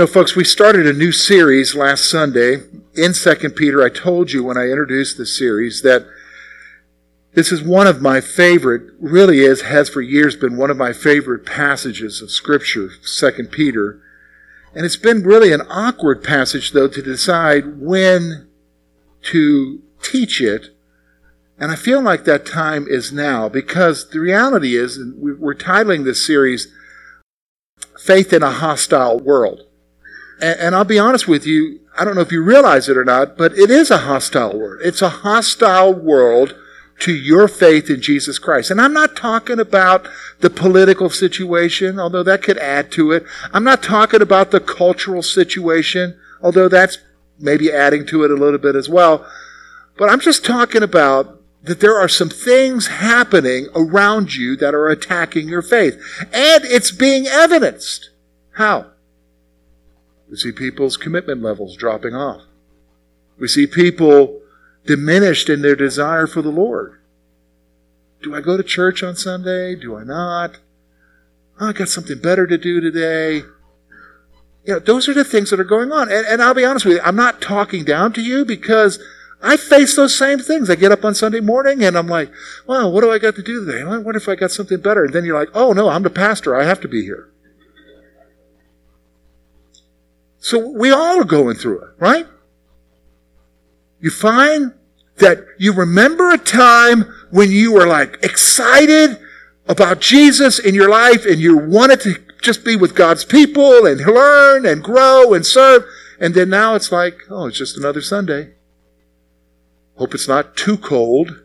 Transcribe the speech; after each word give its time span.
Know, 0.00 0.06
folks, 0.06 0.34
we 0.34 0.44
started 0.44 0.86
a 0.86 0.94
new 0.94 1.12
series 1.12 1.74
last 1.74 2.08
Sunday 2.08 2.62
in 2.94 3.12
2 3.12 3.34
Peter. 3.50 3.82
I 3.84 3.90
told 3.90 4.32
you 4.32 4.42
when 4.42 4.56
I 4.56 4.70
introduced 4.70 5.18
this 5.18 5.36
series 5.36 5.82
that 5.82 6.06
this 7.34 7.52
is 7.52 7.62
one 7.62 7.86
of 7.86 8.00
my 8.00 8.22
favorite, 8.22 8.94
really 8.98 9.40
is, 9.40 9.60
has 9.60 9.90
for 9.90 10.00
years 10.00 10.36
been 10.36 10.56
one 10.56 10.70
of 10.70 10.78
my 10.78 10.94
favorite 10.94 11.44
passages 11.44 12.22
of 12.22 12.30
Scripture, 12.30 12.88
2 12.88 13.48
Peter. 13.52 14.00
And 14.74 14.86
it's 14.86 14.96
been 14.96 15.22
really 15.22 15.52
an 15.52 15.60
awkward 15.68 16.24
passage, 16.24 16.72
though, 16.72 16.88
to 16.88 17.02
decide 17.02 17.78
when 17.78 18.48
to 19.24 19.82
teach 20.02 20.40
it. 20.40 20.74
And 21.58 21.70
I 21.70 21.76
feel 21.76 22.00
like 22.00 22.24
that 22.24 22.46
time 22.46 22.86
is 22.88 23.12
now 23.12 23.50
because 23.50 24.08
the 24.08 24.20
reality 24.20 24.78
is, 24.78 24.96
and 24.96 25.14
we're 25.38 25.54
titling 25.54 26.04
this 26.04 26.26
series, 26.26 26.72
Faith 27.98 28.32
in 28.32 28.42
a 28.42 28.50
Hostile 28.50 29.20
World. 29.20 29.66
And, 30.40 30.60
and 30.60 30.74
I'll 30.74 30.84
be 30.84 30.98
honest 30.98 31.28
with 31.28 31.46
you, 31.46 31.80
I 31.98 32.04
don't 32.04 32.14
know 32.14 32.20
if 32.20 32.32
you 32.32 32.42
realize 32.42 32.88
it 32.88 32.96
or 32.96 33.04
not, 33.04 33.36
but 33.36 33.52
it 33.52 33.70
is 33.70 33.90
a 33.90 33.98
hostile 33.98 34.58
world. 34.58 34.80
It's 34.82 35.02
a 35.02 35.08
hostile 35.08 35.92
world 35.92 36.54
to 37.00 37.14
your 37.14 37.48
faith 37.48 37.88
in 37.90 38.00
Jesus 38.00 38.38
Christ. 38.38 38.70
And 38.70 38.80
I'm 38.80 38.92
not 38.92 39.16
talking 39.16 39.58
about 39.58 40.06
the 40.40 40.50
political 40.50 41.10
situation, 41.10 41.98
although 41.98 42.22
that 42.22 42.42
could 42.42 42.58
add 42.58 42.92
to 42.92 43.12
it. 43.12 43.24
I'm 43.52 43.64
not 43.64 43.82
talking 43.82 44.22
about 44.22 44.50
the 44.50 44.60
cultural 44.60 45.22
situation, 45.22 46.18
although 46.42 46.68
that's 46.68 46.98
maybe 47.38 47.72
adding 47.72 48.06
to 48.06 48.22
it 48.24 48.30
a 48.30 48.34
little 48.34 48.58
bit 48.58 48.76
as 48.76 48.88
well. 48.88 49.26
But 49.96 50.10
I'm 50.10 50.20
just 50.20 50.44
talking 50.44 50.82
about 50.82 51.40
that 51.62 51.80
there 51.80 51.98
are 51.98 52.08
some 52.08 52.30
things 52.30 52.86
happening 52.86 53.68
around 53.74 54.34
you 54.34 54.56
that 54.56 54.74
are 54.74 54.88
attacking 54.88 55.48
your 55.48 55.62
faith. 55.62 56.00
And 56.32 56.64
it's 56.64 56.90
being 56.90 57.26
evidenced. 57.26 58.10
How? 58.52 58.86
We 60.30 60.36
see 60.36 60.52
people's 60.52 60.96
commitment 60.96 61.42
levels 61.42 61.76
dropping 61.76 62.14
off. 62.14 62.42
We 63.38 63.48
see 63.48 63.66
people 63.66 64.40
diminished 64.86 65.48
in 65.48 65.62
their 65.62 65.74
desire 65.74 66.26
for 66.26 66.40
the 66.40 66.50
Lord. 66.50 67.00
Do 68.22 68.34
I 68.34 68.40
go 68.40 68.56
to 68.56 68.62
church 68.62 69.02
on 69.02 69.16
Sunday? 69.16 69.74
Do 69.74 69.96
I 69.96 70.04
not? 70.04 70.58
Oh, 71.58 71.68
I 71.68 71.72
got 71.72 71.88
something 71.88 72.18
better 72.18 72.46
to 72.46 72.56
do 72.56 72.80
today. 72.80 73.38
You 74.64 74.74
know, 74.74 74.78
those 74.78 75.08
are 75.08 75.14
the 75.14 75.24
things 75.24 75.50
that 75.50 75.58
are 75.58 75.64
going 75.64 75.90
on. 75.90 76.10
And, 76.10 76.26
and 76.26 76.42
I'll 76.42 76.54
be 76.54 76.64
honest 76.64 76.84
with 76.84 76.96
you, 76.96 77.02
I'm 77.02 77.16
not 77.16 77.40
talking 77.40 77.84
down 77.84 78.12
to 78.12 78.22
you 78.22 78.44
because 78.44 79.02
I 79.42 79.56
face 79.56 79.96
those 79.96 80.16
same 80.16 80.38
things. 80.38 80.70
I 80.70 80.74
get 80.76 80.92
up 80.92 81.04
on 81.04 81.14
Sunday 81.14 81.40
morning 81.40 81.82
and 81.82 81.96
I'm 81.96 82.06
like, 82.06 82.30
well, 82.66 82.92
what 82.92 83.00
do 83.00 83.10
I 83.10 83.18
got 83.18 83.34
to 83.36 83.42
do 83.42 83.64
today? 83.64 83.82
I 83.82 83.96
wonder 83.96 84.18
if 84.18 84.28
I 84.28 84.36
got 84.36 84.52
something 84.52 84.80
better. 84.80 85.06
And 85.06 85.14
then 85.14 85.24
you're 85.24 85.38
like, 85.38 85.50
oh 85.54 85.72
no, 85.72 85.88
I'm 85.88 86.02
the 86.02 86.10
pastor. 86.10 86.54
I 86.54 86.64
have 86.64 86.80
to 86.82 86.88
be 86.88 87.02
here. 87.02 87.30
So 90.40 90.58
we 90.68 90.90
all 90.90 91.20
are 91.20 91.24
going 91.24 91.56
through 91.56 91.82
it, 91.82 91.90
right? 91.98 92.26
You 94.00 94.10
find 94.10 94.72
that 95.18 95.44
you 95.58 95.74
remember 95.74 96.30
a 96.30 96.38
time 96.38 97.02
when 97.30 97.50
you 97.50 97.72
were 97.72 97.86
like 97.86 98.18
excited 98.22 99.18
about 99.68 100.00
Jesus 100.00 100.58
in 100.58 100.74
your 100.74 100.88
life 100.88 101.26
and 101.26 101.38
you 101.38 101.56
wanted 101.56 102.00
to 102.00 102.14
just 102.42 102.64
be 102.64 102.74
with 102.74 102.94
God's 102.94 103.24
people 103.24 103.86
and 103.86 104.00
learn 104.00 104.64
and 104.64 104.82
grow 104.82 105.34
and 105.34 105.44
serve. 105.44 105.84
And 106.18 106.34
then 106.34 106.48
now 106.48 106.74
it's 106.74 106.90
like, 106.90 107.18
oh, 107.28 107.46
it's 107.46 107.58
just 107.58 107.76
another 107.76 108.00
Sunday. 108.00 108.54
Hope 109.96 110.14
it's 110.14 110.26
not 110.26 110.56
too 110.56 110.78
cold 110.78 111.42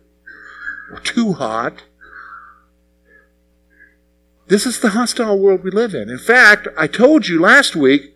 or 0.90 1.00
too 1.02 1.34
hot. 1.34 1.84
This 4.48 4.66
is 4.66 4.80
the 4.80 4.92
hostile 4.92 5.38
world 5.38 5.64
we 5.64 5.72
live 5.72 5.94
in. 5.94 6.10
In 6.10 6.18
fact, 6.18 6.70
I 6.78 6.88
told 6.88 7.28
you 7.28 7.42
last 7.42 7.76
week 7.76 8.15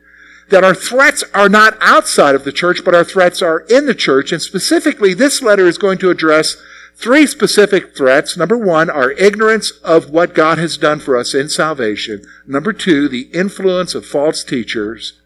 that 0.50 0.64
our 0.64 0.76
threats 0.76 1.24
are 1.34 1.50
not 1.50 1.78
outside 1.82 2.36
of 2.36 2.44
the 2.44 2.52
church, 2.52 2.84
but 2.84 2.96
our 2.96 3.04
threats 3.04 3.42
are 3.42 3.62
in 3.70 3.86
the 3.86 3.96
church. 3.96 4.32
And 4.32 4.42
specifically, 4.42 5.14
this 5.14 5.42
letter 5.42 5.68
is 5.68 5.78
going 5.78 5.98
to 6.00 6.10
address 6.10 6.58
three 6.96 7.26
specific 7.28 7.96
threats. 7.96 8.36
Number 8.36 8.58
one, 8.58 8.90
our 8.90 9.12
ignorance 9.12 9.72
of 9.84 10.10
what 10.10 10.34
God 10.34 10.58
has 10.58 10.78
done 10.78 11.00
for 11.00 11.16
us 11.16 11.34
in 11.34 11.50
salvation. 11.50 12.24
Number 12.48 12.74
two, 12.74 13.08
the 13.08 13.30
influence 13.34 13.96
of 13.96 14.06
false 14.06 14.44
teachers. 14.44 15.22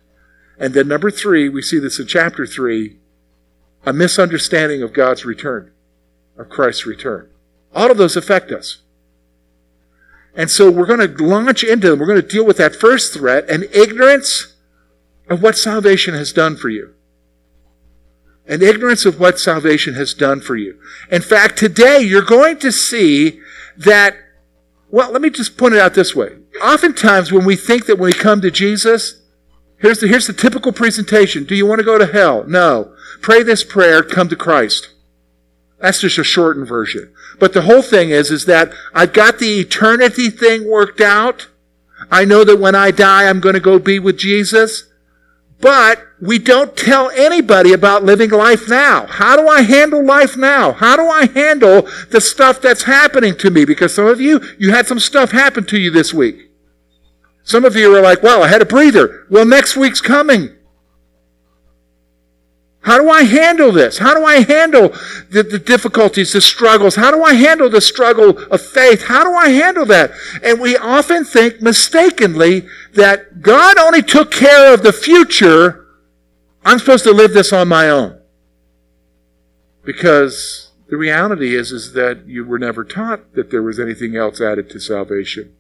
And 0.60 0.74
then 0.74 0.88
number 0.88 1.10
three, 1.10 1.50
we 1.50 1.62
see 1.62 1.80
this 1.80 2.00
in 2.00 2.08
chapter 2.08 2.46
three, 2.46 2.98
a 3.86 3.94
misunderstanding 3.94 4.84
of 4.84 4.94
God's 4.94 5.26
return, 5.26 5.72
of 6.38 6.50
Christ's 6.50 6.86
return. 6.86 7.30
All 7.74 7.90
of 7.90 7.98
those 7.98 8.16
affect 8.16 8.52
us. 8.52 8.80
And 10.36 10.50
so 10.50 10.70
we're 10.70 10.86
going 10.86 11.16
to 11.16 11.24
launch 11.24 11.64
into 11.64 11.90
them. 11.90 12.00
We're 12.00 12.08
going 12.08 12.22
to 12.22 12.28
deal 12.28 12.46
with 12.46 12.58
that 12.58 12.76
first 12.76 13.14
threat 13.14 13.50
and 13.50 13.64
ignorance 13.66 14.53
of 15.30 15.42
what 15.42 15.58
salvation 15.58 16.14
has 16.14 16.34
done 16.34 16.56
for 16.56 16.70
you. 16.70 16.94
And 18.46 18.62
ignorance 18.62 19.06
of 19.06 19.20
what 19.20 19.40
salvation 19.40 19.94
has 19.94 20.14
done 20.14 20.42
for 20.42 20.56
you. 20.56 20.78
In 21.10 21.22
fact, 21.22 21.58
today 21.58 22.00
you're 22.00 22.22
going 22.22 22.60
to 22.60 22.72
see 22.72 23.40
that, 23.78 24.16
well, 24.90 25.12
let 25.12 25.22
me 25.22 25.30
just 25.30 25.58
point 25.58 25.76
it 25.76 25.80
out 25.80 25.94
this 25.94 26.16
way. 26.16 26.38
Oftentimes 26.62 27.32
when 27.32 27.46
we 27.46 27.56
think 27.56 27.86
that 27.86 27.98
when 27.98 28.08
we 28.08 28.14
come 28.14 28.42
to 28.42 28.52
Jesus, 28.52 29.22
here's 29.80 30.00
the, 30.00 30.08
here's 30.08 30.28
the 30.28 30.34
typical 30.34 30.74
presentation. 30.74 31.46
Do 31.46 31.56
you 31.56 31.66
want 31.66 31.80
to 31.80 31.86
go 31.86 31.98
to 31.98 32.06
hell? 32.06 32.44
No. 32.46 32.94
Pray 33.22 33.44
this 33.44 33.64
prayer, 33.64 34.04
come 34.04 34.28
to 34.28 34.36
Christ. 34.36 34.90
That's 35.80 36.02
just 36.02 36.18
a 36.18 36.24
shortened 36.24 36.68
version. 36.68 37.14
But 37.40 37.54
the 37.54 37.64
whole 37.64 37.82
thing 37.82 38.10
is, 38.10 38.32
is 38.32 38.46
that 38.46 38.74
I've 38.94 39.14
got 39.14 39.40
the 39.40 39.60
eternity 39.60 40.30
thing 40.30 40.70
worked 40.70 41.02
out. 41.02 41.48
I 42.12 42.26
know 42.26 42.44
that 42.44 42.60
when 42.60 42.76
I 42.76 42.92
die, 42.92 43.28
I'm 43.28 43.40
going 43.40 43.56
to 43.56 43.62
go 43.62 43.80
be 43.80 44.00
with 44.00 44.18
Jesus. 44.18 44.86
But 45.64 46.06
we 46.20 46.40
don't 46.40 46.76
tell 46.76 47.10
anybody 47.12 47.72
about 47.72 48.04
living 48.04 48.32
life 48.32 48.68
now. 48.68 49.06
How 49.06 49.38
do 49.38 49.48
I 49.48 49.62
handle 49.62 50.06
life 50.06 50.36
now? 50.36 50.74
How 50.74 50.98
do 50.98 51.04
I 51.08 51.28
handle 51.28 51.88
the 52.10 52.20
stuff 52.20 52.60
that's 52.60 52.84
happening 52.84 53.38
to 53.38 53.50
me? 53.50 53.64
Because 53.64 53.96
some 53.96 54.06
of 54.06 54.20
you, 54.20 54.42
you 54.60 54.72
had 54.72 54.88
some 54.88 55.00
stuff 55.00 55.32
happen 55.32 55.64
to 55.68 55.80
you 55.80 55.90
this 55.90 56.14
week. 56.14 56.52
Some 57.44 57.64
of 57.64 57.78
you 57.78 57.96
are 57.96 58.02
like, 58.02 58.22
well, 58.22 58.44
I 58.44 58.50
had 58.50 58.62
a 58.62 58.66
breather. 58.66 59.26
Well, 59.30 59.46
next 59.46 59.78
week's 59.78 60.02
coming. 60.02 60.54
How 62.84 62.98
do 62.98 63.10
I 63.10 63.24
handle 63.24 63.72
this? 63.72 63.98
How 63.98 64.14
do 64.14 64.26
I 64.26 64.42
handle 64.42 64.90
the, 65.30 65.42
the, 65.42 65.58
difficulties, 65.58 66.34
the 66.34 66.42
struggles? 66.42 66.96
How 66.96 67.12
do 67.12 67.24
I 67.24 67.34
handle 67.34 67.70
the 67.70 67.80
struggle 67.80 68.38
of 68.38 68.62
faith? 68.62 69.04
How 69.04 69.24
do 69.24 69.34
I 69.34 69.50
handle 69.50 69.86
that? 69.86 70.12
And 70.44 70.60
we 70.60 70.76
often 70.76 71.24
think 71.24 71.62
mistakenly 71.62 72.68
that 72.94 73.42
God 73.42 73.78
only 73.78 74.02
took 74.02 74.32
care 74.32 74.74
of 74.74 74.84
the 74.84 74.92
future. 74.92 75.86
I'm 76.66 76.78
supposed 76.78 77.06
to 77.06 77.14
live 77.14 77.34
this 77.34 77.54
on 77.54 77.70
my 77.70 77.90
own. 77.90 78.20
Because 79.86 80.72
the 80.90 80.98
reality 80.98 81.56
is, 81.56 81.72
is 81.72 81.94
that 81.94 82.28
you 82.28 82.44
were 82.44 82.60
never 82.60 82.84
taught 82.84 83.34
that 83.36 83.50
there 83.50 83.64
was 83.64 83.80
anything 83.80 84.18
else 84.18 84.42
added 84.42 84.70
to 84.72 84.80
salvation. 84.82 85.56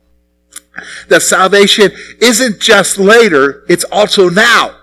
That 1.07 1.22
salvation 1.22 1.94
isn't 2.19 2.59
just 2.59 2.97
later, 2.97 3.63
it's 3.69 3.85
also 3.85 4.28
now. 4.28 4.75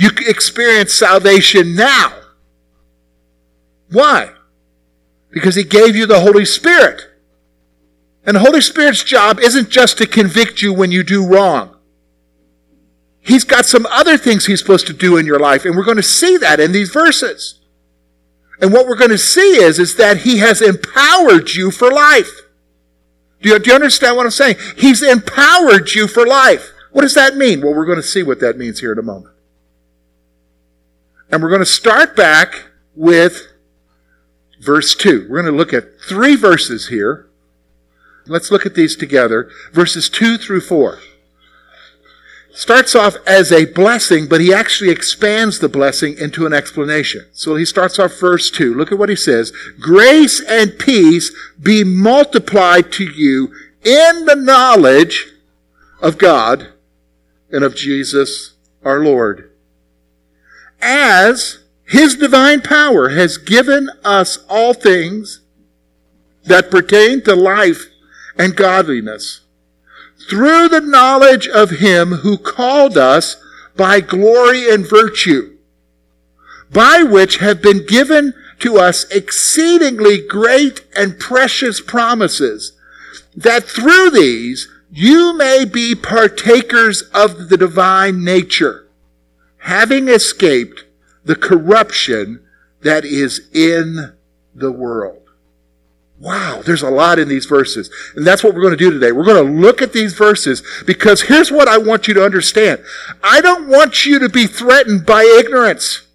You 0.00 0.08
experience 0.26 0.94
salvation 0.94 1.76
now. 1.76 2.14
Why? 3.92 4.30
Because 5.28 5.56
He 5.56 5.62
gave 5.62 5.94
you 5.94 6.06
the 6.06 6.20
Holy 6.20 6.46
Spirit. 6.46 7.02
And 8.24 8.36
the 8.36 8.40
Holy 8.40 8.62
Spirit's 8.62 9.04
job 9.04 9.38
isn't 9.38 9.68
just 9.68 9.98
to 9.98 10.06
convict 10.06 10.62
you 10.62 10.72
when 10.72 10.90
you 10.90 11.02
do 11.02 11.26
wrong. 11.26 11.76
He's 13.20 13.44
got 13.44 13.66
some 13.66 13.84
other 13.90 14.16
things 14.16 14.46
He's 14.46 14.60
supposed 14.60 14.86
to 14.86 14.94
do 14.94 15.18
in 15.18 15.26
your 15.26 15.38
life, 15.38 15.66
and 15.66 15.76
we're 15.76 15.84
going 15.84 15.98
to 15.98 16.02
see 16.02 16.38
that 16.38 16.60
in 16.60 16.72
these 16.72 16.88
verses. 16.88 17.60
And 18.58 18.72
what 18.72 18.86
we're 18.86 18.96
going 18.96 19.10
to 19.10 19.18
see 19.18 19.62
is, 19.62 19.78
is 19.78 19.96
that 19.96 20.22
He 20.22 20.38
has 20.38 20.62
empowered 20.62 21.50
you 21.50 21.70
for 21.70 21.90
life. 21.90 22.40
Do 23.42 23.50
you, 23.50 23.58
do 23.58 23.68
you 23.68 23.74
understand 23.74 24.16
what 24.16 24.24
I'm 24.24 24.30
saying? 24.30 24.56
He's 24.78 25.02
empowered 25.02 25.90
you 25.90 26.08
for 26.08 26.26
life. 26.26 26.72
What 26.90 27.02
does 27.02 27.14
that 27.16 27.36
mean? 27.36 27.60
Well, 27.60 27.74
we're 27.74 27.84
going 27.84 27.96
to 27.96 28.02
see 28.02 28.22
what 28.22 28.40
that 28.40 28.56
means 28.56 28.80
here 28.80 28.92
in 28.92 28.98
a 28.98 29.02
moment. 29.02 29.29
And 31.30 31.42
we're 31.42 31.48
going 31.48 31.60
to 31.60 31.66
start 31.66 32.16
back 32.16 32.66
with 32.96 33.46
verse 34.60 34.96
2. 34.96 35.26
We're 35.28 35.42
going 35.42 35.52
to 35.52 35.56
look 35.56 35.72
at 35.72 36.00
three 36.00 36.34
verses 36.34 36.88
here. 36.88 37.28
Let's 38.26 38.50
look 38.50 38.66
at 38.66 38.74
these 38.74 38.96
together. 38.96 39.48
Verses 39.72 40.08
2 40.08 40.38
through 40.38 40.62
4. 40.62 40.98
Starts 42.52 42.96
off 42.96 43.14
as 43.28 43.52
a 43.52 43.64
blessing, 43.64 44.26
but 44.26 44.40
he 44.40 44.52
actually 44.52 44.90
expands 44.90 45.60
the 45.60 45.68
blessing 45.68 46.18
into 46.18 46.46
an 46.46 46.52
explanation. 46.52 47.26
So 47.32 47.54
he 47.54 47.64
starts 47.64 47.98
off 48.00 48.18
verse 48.18 48.50
2. 48.50 48.74
Look 48.74 48.90
at 48.90 48.98
what 48.98 49.08
he 49.08 49.16
says. 49.16 49.52
Grace 49.78 50.42
and 50.48 50.78
peace 50.78 51.30
be 51.62 51.84
multiplied 51.84 52.90
to 52.92 53.04
you 53.04 53.52
in 53.84 54.26
the 54.26 54.34
knowledge 54.36 55.32
of 56.02 56.18
God 56.18 56.68
and 57.52 57.62
of 57.62 57.76
Jesus 57.76 58.54
our 58.84 58.98
Lord 58.98 59.49
as 60.80 61.58
his 61.84 62.16
divine 62.16 62.60
power 62.60 63.10
has 63.10 63.36
given 63.36 63.90
us 64.04 64.38
all 64.48 64.72
things 64.72 65.40
that 66.44 66.70
pertain 66.70 67.22
to 67.22 67.34
life 67.34 67.86
and 68.38 68.56
godliness. 68.56 69.40
Through 70.28 70.68
the 70.68 70.80
knowledge 70.80 71.48
of 71.48 71.70
him 71.70 72.12
who 72.16 72.38
called 72.38 72.96
us 72.96 73.36
by 73.76 74.00
glory 74.00 74.70
and 74.70 74.88
virtue, 74.88 75.56
by 76.72 77.02
which 77.02 77.38
have 77.38 77.60
been 77.60 77.84
given 77.86 78.34
to 78.60 78.76
us 78.78 79.04
exceedingly 79.10 80.24
great 80.24 80.84
and 80.94 81.18
precious 81.18 81.80
promises, 81.80 82.72
that 83.34 83.64
through 83.64 84.10
these 84.10 84.68
you 84.92 85.36
may 85.36 85.64
be 85.64 85.94
partakers 85.94 87.02
of 87.14 87.48
the 87.48 87.56
divine 87.56 88.24
nature, 88.24 88.86
having 89.60 90.08
escaped 90.08 90.84
the 91.24 91.36
corruption 91.36 92.44
that 92.82 93.04
is 93.04 93.48
in 93.52 94.14
the 94.54 94.72
world. 94.72 95.16
Wow, 96.18 96.60
there's 96.64 96.82
a 96.82 96.90
lot 96.90 97.18
in 97.18 97.28
these 97.28 97.46
verses. 97.46 97.90
And 98.14 98.26
that's 98.26 98.44
what 98.44 98.54
we're 98.54 98.60
going 98.60 98.76
to 98.76 98.84
do 98.84 98.90
today. 98.90 99.10
We're 99.10 99.24
going 99.24 99.44
to 99.44 99.52
look 99.52 99.80
at 99.80 99.94
these 99.94 100.12
verses 100.12 100.62
because 100.86 101.22
here's 101.22 101.50
what 101.50 101.66
I 101.66 101.78
want 101.78 102.08
you 102.08 102.14
to 102.14 102.24
understand. 102.24 102.84
I 103.22 103.40
don't 103.40 103.68
want 103.68 104.04
you 104.04 104.18
to 104.18 104.28
be 104.28 104.46
threatened 104.46 105.06
by 105.06 105.22
ignorance. 105.22 106.06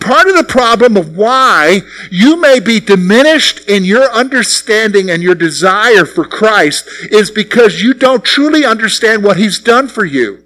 Part 0.00 0.26
of 0.26 0.36
the 0.36 0.44
problem 0.44 0.96
of 0.96 1.16
why 1.16 1.80
you 2.10 2.40
may 2.40 2.60
be 2.60 2.80
diminished 2.80 3.68
in 3.68 3.84
your 3.84 4.10
understanding 4.10 5.10
and 5.10 5.22
your 5.22 5.34
desire 5.34 6.04
for 6.04 6.24
Christ 6.24 6.88
is 7.10 7.30
because 7.30 7.82
you 7.82 7.94
don't 7.94 8.24
truly 8.24 8.64
understand 8.64 9.22
what 9.22 9.36
He's 9.36 9.58
done 9.58 9.88
for 9.88 10.04
you. 10.04 10.43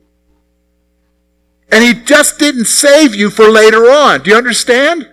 And 1.70 1.85
He 1.85 1.94
just 1.94 2.38
didn't 2.38 2.67
save 2.67 3.15
you 3.15 3.31
for 3.31 3.49
later 3.49 3.91
on. 3.91 4.23
Do 4.23 4.31
you 4.31 4.37
understand? 4.37 5.09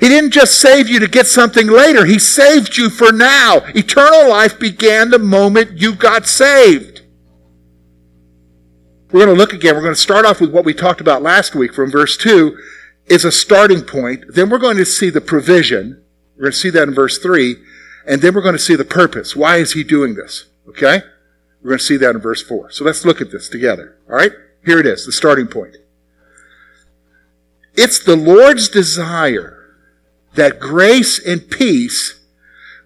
He 0.00 0.08
didn't 0.08 0.30
just 0.30 0.58
save 0.58 0.88
you 0.88 0.98
to 1.00 1.06
get 1.06 1.26
something 1.26 1.66
later. 1.66 2.06
He 2.06 2.18
saved 2.18 2.78
you 2.78 2.88
for 2.88 3.12
now. 3.12 3.56
Eternal 3.74 4.30
life 4.30 4.58
began 4.58 5.10
the 5.10 5.18
moment 5.18 5.78
you 5.78 5.94
got 5.94 6.26
saved. 6.26 7.02
We're 9.12 9.26
going 9.26 9.36
to 9.36 9.38
look 9.38 9.52
again. 9.52 9.74
We're 9.74 9.82
going 9.82 9.94
to 9.94 10.00
start 10.00 10.24
off 10.24 10.40
with 10.40 10.52
what 10.52 10.64
we 10.64 10.72
talked 10.72 11.02
about 11.02 11.20
last 11.20 11.54
week 11.54 11.74
from 11.74 11.90
verse 11.90 12.16
2 12.16 12.56
is 13.06 13.26
a 13.26 13.32
starting 13.32 13.82
point. 13.82 14.24
Then 14.28 14.48
we're 14.48 14.58
going 14.58 14.78
to 14.78 14.86
see 14.86 15.10
the 15.10 15.20
provision. 15.20 16.02
We're 16.36 16.44
going 16.44 16.52
to 16.52 16.58
see 16.58 16.70
that 16.70 16.88
in 16.88 16.94
verse 16.94 17.18
3. 17.18 17.56
And 18.06 18.22
then 18.22 18.34
we're 18.34 18.40
going 18.40 18.54
to 18.54 18.58
see 18.58 18.76
the 18.76 18.84
purpose. 18.84 19.36
Why 19.36 19.56
is 19.56 19.72
he 19.72 19.84
doing 19.84 20.14
this? 20.14 20.46
Okay? 20.68 21.02
We're 21.62 21.70
going 21.70 21.78
to 21.78 21.84
see 21.84 21.96
that 21.98 22.14
in 22.14 22.20
verse 22.20 22.42
4. 22.42 22.70
So 22.70 22.84
let's 22.84 23.04
look 23.04 23.20
at 23.20 23.30
this 23.30 23.48
together. 23.48 23.96
All 24.08 24.16
right? 24.16 24.32
Here 24.64 24.78
it 24.78 24.86
is, 24.86 25.06
the 25.06 25.12
starting 25.12 25.46
point. 25.46 25.76
It's 27.74 28.02
the 28.02 28.16
Lord's 28.16 28.68
desire 28.68 29.76
that 30.34 30.60
grace 30.60 31.24
and 31.24 31.48
peace 31.50 32.20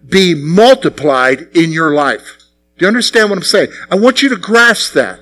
be 0.07 0.33
multiplied 0.35 1.47
in 1.53 1.71
your 1.71 1.93
life. 1.93 2.37
Do 2.77 2.85
you 2.85 2.87
understand 2.87 3.29
what 3.29 3.37
I'm 3.37 3.43
saying? 3.43 3.69
I 3.89 3.95
want 3.95 4.21
you 4.21 4.29
to 4.29 4.35
grasp 4.35 4.93
that. 4.93 5.19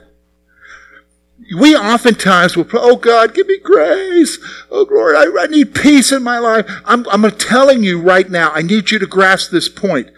We 1.57 1.75
oftentimes 1.75 2.55
will, 2.55 2.67
oh 2.73 2.95
God, 2.95 3.33
give 3.33 3.47
me 3.47 3.59
grace. 3.59 4.39
Oh 4.71 4.87
Lord, 4.89 5.15
I, 5.15 5.43
I 5.43 5.47
need 5.47 5.75
peace 5.75 6.11
in 6.11 6.23
my 6.23 6.39
life. 6.39 6.65
I'm, 6.85 7.07
I'm 7.09 7.29
telling 7.31 7.83
you 7.83 8.01
right 8.01 8.29
now, 8.29 8.51
I 8.51 8.61
need 8.61 8.91
you 8.91 8.99
to 8.99 9.05
grasp 9.07 9.51
this 9.51 9.69
point. 9.69 10.09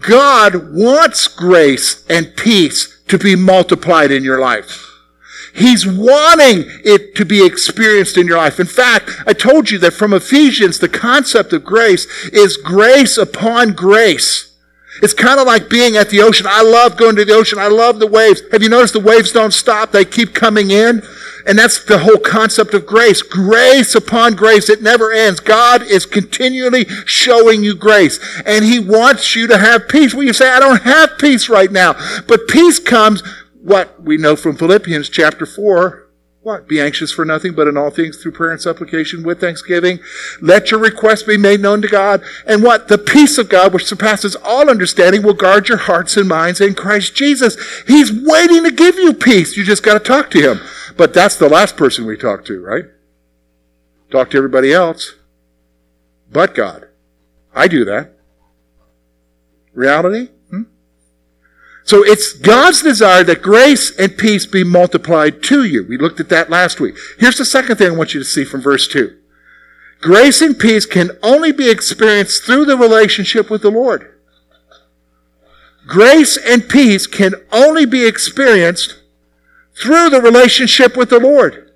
God 0.00 0.72
wants 0.72 1.28
grace 1.28 2.04
and 2.08 2.34
peace 2.36 3.00
to 3.08 3.18
be 3.18 3.36
multiplied 3.36 4.10
in 4.10 4.24
your 4.24 4.40
life. 4.40 4.86
He's 5.54 5.86
wanting 5.86 6.64
it 6.84 7.14
to 7.16 7.24
be 7.24 7.44
experienced 7.44 8.16
in 8.16 8.26
your 8.26 8.36
life. 8.36 8.60
In 8.60 8.66
fact, 8.66 9.10
I 9.26 9.32
told 9.32 9.70
you 9.70 9.78
that 9.78 9.92
from 9.92 10.12
Ephesians, 10.12 10.78
the 10.78 10.88
concept 10.88 11.52
of 11.52 11.64
grace 11.64 12.06
is 12.28 12.56
grace 12.56 13.18
upon 13.18 13.72
grace. 13.72 14.56
It's 15.02 15.14
kind 15.14 15.40
of 15.40 15.46
like 15.46 15.68
being 15.68 15.96
at 15.96 16.10
the 16.10 16.20
ocean. 16.20 16.46
I 16.48 16.62
love 16.62 16.96
going 16.96 17.16
to 17.16 17.24
the 17.24 17.32
ocean. 17.32 17.58
I 17.58 17.68
love 17.68 17.98
the 17.98 18.06
waves. 18.06 18.42
Have 18.52 18.62
you 18.62 18.68
noticed 18.68 18.92
the 18.92 19.00
waves 19.00 19.32
don't 19.32 19.52
stop? 19.52 19.92
They 19.92 20.04
keep 20.04 20.34
coming 20.34 20.70
in. 20.70 21.02
And 21.46 21.58
that's 21.58 21.84
the 21.84 21.98
whole 21.98 22.18
concept 22.18 22.74
of 22.74 22.86
grace. 22.86 23.22
Grace 23.22 23.94
upon 23.94 24.34
grace. 24.34 24.68
It 24.68 24.82
never 24.82 25.12
ends. 25.12 25.40
God 25.40 25.82
is 25.82 26.06
continually 26.06 26.86
showing 27.06 27.62
you 27.64 27.74
grace. 27.74 28.18
And 28.44 28.64
He 28.64 28.78
wants 28.78 29.34
you 29.34 29.46
to 29.48 29.58
have 29.58 29.88
peace. 29.88 30.14
Well, 30.14 30.24
you 30.24 30.32
say, 30.32 30.50
I 30.50 30.60
don't 30.60 30.82
have 30.82 31.18
peace 31.18 31.48
right 31.48 31.70
now. 31.70 31.94
But 32.26 32.48
peace 32.48 32.78
comes 32.78 33.22
what 33.62 34.02
we 34.02 34.16
know 34.16 34.36
from 34.36 34.56
Philippians 34.56 35.08
chapter 35.08 35.46
4. 35.46 36.10
What? 36.42 36.66
Be 36.66 36.80
anxious 36.80 37.12
for 37.12 37.26
nothing, 37.26 37.52
but 37.52 37.68
in 37.68 37.76
all 37.76 37.90
things 37.90 38.16
through 38.16 38.32
prayer 38.32 38.50
and 38.50 38.60
supplication 38.60 39.22
with 39.22 39.40
thanksgiving. 39.40 39.98
Let 40.40 40.70
your 40.70 40.80
requests 40.80 41.22
be 41.22 41.36
made 41.36 41.60
known 41.60 41.82
to 41.82 41.88
God. 41.88 42.22
And 42.46 42.62
what? 42.62 42.88
The 42.88 42.96
peace 42.96 43.36
of 43.36 43.50
God, 43.50 43.74
which 43.74 43.84
surpasses 43.84 44.36
all 44.36 44.70
understanding, 44.70 45.22
will 45.22 45.34
guard 45.34 45.68
your 45.68 45.76
hearts 45.76 46.16
and 46.16 46.26
minds 46.26 46.62
in 46.62 46.74
Christ 46.74 47.14
Jesus. 47.14 47.58
He's 47.86 48.10
waiting 48.10 48.64
to 48.64 48.70
give 48.70 48.96
you 48.96 49.12
peace. 49.12 49.54
You 49.54 49.64
just 49.64 49.82
got 49.82 49.94
to 49.94 50.00
talk 50.00 50.30
to 50.30 50.40
Him. 50.40 50.60
But 51.00 51.14
that's 51.14 51.36
the 51.36 51.48
last 51.48 51.78
person 51.78 52.04
we 52.04 52.18
talk 52.18 52.44
to, 52.44 52.62
right? 52.62 52.84
Talk 54.10 54.28
to 54.32 54.36
everybody 54.36 54.70
else. 54.70 55.14
But 56.30 56.54
God. 56.54 56.88
I 57.54 57.68
do 57.68 57.86
that. 57.86 58.18
Reality? 59.72 60.28
Hmm? 60.50 60.64
So 61.84 62.04
it's 62.04 62.34
God's 62.34 62.82
desire 62.82 63.24
that 63.24 63.40
grace 63.40 63.98
and 63.98 64.18
peace 64.18 64.44
be 64.44 64.62
multiplied 64.62 65.42
to 65.44 65.64
you. 65.64 65.86
We 65.88 65.96
looked 65.96 66.20
at 66.20 66.28
that 66.28 66.50
last 66.50 66.80
week. 66.80 66.96
Here's 67.18 67.38
the 67.38 67.46
second 67.46 67.76
thing 67.76 67.92
I 67.92 67.96
want 67.96 68.12
you 68.12 68.20
to 68.20 68.26
see 68.26 68.44
from 68.44 68.60
verse 68.60 68.86
2. 68.86 69.16
Grace 70.02 70.42
and 70.42 70.58
peace 70.58 70.84
can 70.84 71.12
only 71.22 71.50
be 71.50 71.70
experienced 71.70 72.44
through 72.44 72.66
the 72.66 72.76
relationship 72.76 73.48
with 73.48 73.62
the 73.62 73.70
Lord. 73.70 74.20
Grace 75.86 76.36
and 76.36 76.68
peace 76.68 77.06
can 77.06 77.32
only 77.52 77.86
be 77.86 78.06
experienced 78.06 78.99
through 79.80 80.10
the 80.10 80.20
relationship 80.20 80.96
with 80.96 81.10
the 81.10 81.20
Lord. 81.20 81.72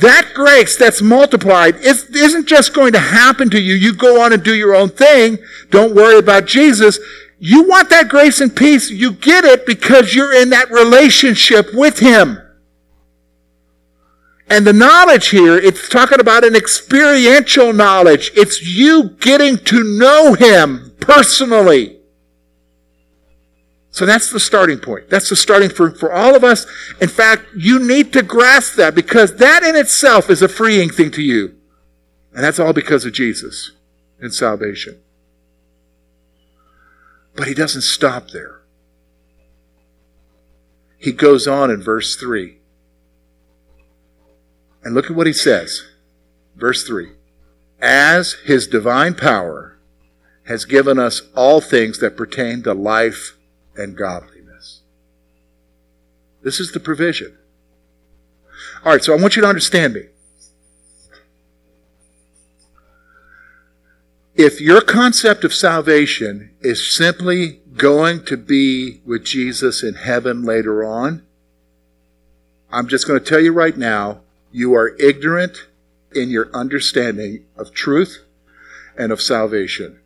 That 0.00 0.32
grace 0.34 0.76
that's 0.76 1.02
multiplied 1.02 1.76
isn't 1.76 2.46
just 2.46 2.74
going 2.74 2.92
to 2.94 2.98
happen 2.98 3.50
to 3.50 3.60
you. 3.60 3.74
You 3.74 3.94
go 3.94 4.22
on 4.22 4.32
and 4.32 4.42
do 4.42 4.54
your 4.54 4.74
own 4.74 4.88
thing. 4.88 5.38
Don't 5.70 5.94
worry 5.94 6.18
about 6.18 6.46
Jesus. 6.46 6.98
You 7.38 7.68
want 7.68 7.90
that 7.90 8.08
grace 8.08 8.40
and 8.40 8.54
peace, 8.54 8.90
you 8.90 9.12
get 9.12 9.44
it 9.44 9.66
because 9.66 10.14
you're 10.14 10.32
in 10.32 10.50
that 10.50 10.70
relationship 10.70 11.74
with 11.74 11.98
Him. 11.98 12.38
And 14.48 14.66
the 14.66 14.72
knowledge 14.72 15.30
here, 15.30 15.56
it's 15.56 15.88
talking 15.88 16.20
about 16.20 16.44
an 16.44 16.54
experiential 16.54 17.72
knowledge. 17.72 18.30
It's 18.36 18.62
you 18.62 19.16
getting 19.18 19.58
to 19.58 19.82
know 19.82 20.34
Him 20.34 20.94
personally. 21.00 22.01
So 23.92 24.06
that's 24.06 24.32
the 24.32 24.40
starting 24.40 24.78
point. 24.78 25.10
That's 25.10 25.28
the 25.28 25.36
starting 25.36 25.68
for, 25.68 25.90
for 25.90 26.10
all 26.10 26.34
of 26.34 26.42
us. 26.42 26.66
In 27.02 27.08
fact, 27.08 27.44
you 27.54 27.78
need 27.78 28.12
to 28.14 28.22
grasp 28.22 28.76
that 28.76 28.94
because 28.94 29.36
that 29.36 29.62
in 29.62 29.76
itself 29.76 30.30
is 30.30 30.40
a 30.40 30.48
freeing 30.48 30.88
thing 30.88 31.10
to 31.12 31.22
you. 31.22 31.54
And 32.34 32.42
that's 32.42 32.58
all 32.58 32.72
because 32.72 33.04
of 33.04 33.12
Jesus 33.12 33.72
and 34.18 34.32
salvation. 34.32 34.98
But 37.36 37.48
he 37.48 37.54
doesn't 37.54 37.82
stop 37.82 38.30
there. 38.30 38.62
He 40.96 41.12
goes 41.12 41.46
on 41.46 41.70
in 41.70 41.82
verse 41.82 42.16
3. 42.16 42.56
And 44.82 44.94
look 44.94 45.10
at 45.10 45.16
what 45.16 45.26
he 45.26 45.34
says. 45.34 45.82
Verse 46.56 46.82
3. 46.86 47.10
As 47.78 48.34
his 48.44 48.66
divine 48.66 49.14
power 49.14 49.78
has 50.44 50.64
given 50.64 50.98
us 50.98 51.22
all 51.36 51.60
things 51.60 51.98
that 51.98 52.16
pertain 52.16 52.62
to 52.62 52.72
life 52.72 53.36
and 53.76 53.96
godliness. 53.96 54.80
This 56.42 56.60
is 56.60 56.72
the 56.72 56.80
provision. 56.80 57.36
All 58.84 58.92
right, 58.92 59.02
so 59.02 59.16
I 59.16 59.20
want 59.20 59.36
you 59.36 59.42
to 59.42 59.48
understand 59.48 59.94
me. 59.94 60.06
if 64.34 64.60
your 64.60 64.80
concept 64.80 65.44
of 65.44 65.54
salvation 65.54 66.50
is 66.60 66.96
simply 66.96 67.60
going 67.76 68.24
to 68.24 68.36
be 68.36 69.00
with 69.04 69.24
Jesus 69.24 69.82
in 69.82 69.94
heaven 69.94 70.42
later 70.42 70.84
on, 70.84 71.22
I'm 72.70 72.88
just 72.88 73.06
going 73.06 73.20
to 73.20 73.24
tell 73.24 73.40
you 73.40 73.52
right 73.52 73.76
now, 73.76 74.22
you 74.50 74.74
are 74.74 74.96
ignorant 74.98 75.68
in 76.14 76.30
your 76.30 76.50
understanding 76.54 77.44
of 77.56 77.72
truth 77.72 78.24
and 78.96 79.12
of 79.12 79.20
salvation. 79.20 80.00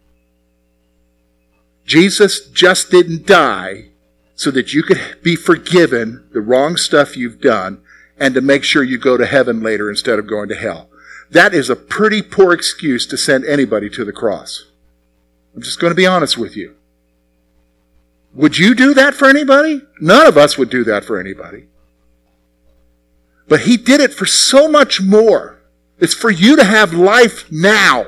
Jesus 1.87 2.49
just 2.49 2.90
didn't 2.90 3.26
die 3.26 3.87
so 4.35 4.50
that 4.50 4.75
you 4.75 4.83
could 4.83 5.00
be 5.23 5.37
forgiven 5.37 6.28
the 6.33 6.40
wrong 6.40 6.76
stuff 6.76 7.16
you've 7.16 7.40
done 7.40 7.81
and 8.19 8.35
to 8.35 8.40
make 8.40 8.64
sure 8.64 8.83
you 8.83 8.99
go 8.99 9.16
to 9.16 9.25
heaven 9.25 9.62
later 9.62 9.88
instead 9.88 10.19
of 10.19 10.26
going 10.26 10.49
to 10.49 10.55
hell. 10.55 10.90
That 11.31 11.55
is 11.55 11.71
a 11.71 11.76
pretty 11.76 12.23
poor 12.23 12.52
excuse 12.52 13.07
to 13.07 13.16
send 13.16 13.45
anybody 13.45 13.88
to 13.90 14.05
the 14.05 14.12
cross. 14.12 14.66
I'm 15.55 15.62
just 15.62 15.81
going 15.81 15.90
to 15.90 15.97
be 15.97 16.07
honest 16.07 16.37
with 16.37 16.57
you. 16.57 16.75
Would 18.35 18.59
you 18.59 18.75
do 18.75 18.93
that 18.95 19.14
for 19.14 19.26
anybody? 19.28 19.81
None 20.00 20.26
of 20.26 20.37
us 20.37 20.59
would 20.59 20.69
do 20.69 20.85
that 20.85 21.05
for 21.05 21.19
anybody. 21.19 21.66
But 23.49 23.61
he 23.61 23.76
did 23.76 24.00
it 24.00 24.12
for 24.12 24.26
so 24.26 24.69
much 24.69 25.00
more. 25.00 25.59
It's 25.99 26.14
for 26.14 26.31
you 26.31 26.57
to 26.57 26.64
have 26.64 26.93
life 26.93 27.50
now. 27.50 28.07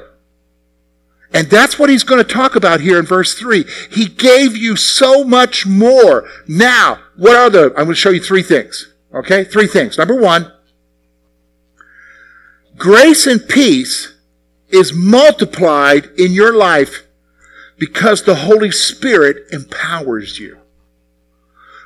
And 1.33 1.49
that's 1.49 1.79
what 1.79 1.91
he's 1.91 2.05
going 2.05 2.25
to 2.25 2.33
talk 2.33 2.57
about 2.57 2.81
here 2.81 2.99
in 2.99 3.05
verse 3.05 3.35
3. 3.35 3.65
He 3.91 4.07
gave 4.07 4.57
you 4.57 4.77
so 4.77 5.25
much 5.25 5.67
more. 5.67 6.27
Now, 6.47 7.01
what 7.17 7.37
are 7.37 7.51
the, 7.51 7.67
I'm 7.77 7.85
going 7.85 7.89
to 7.89 7.95
show 7.95 8.11
you 8.11 8.23
three 8.23 8.43
things. 8.43 8.95
Okay? 9.13 9.45
Three 9.45 9.67
things. 9.67 9.99
Number 9.99 10.19
one, 10.19 10.51
grace 12.77 13.27
and 13.27 13.47
peace 13.47 14.15
is 14.71 14.93
multiplied 14.93 16.07
in 16.19 16.33
your 16.33 16.55
life 16.55 17.07
because 17.79 18.23
the 18.23 18.35
Holy 18.35 18.71
Spirit 18.71 19.47
empowers 19.53 20.39
you. 20.39 20.59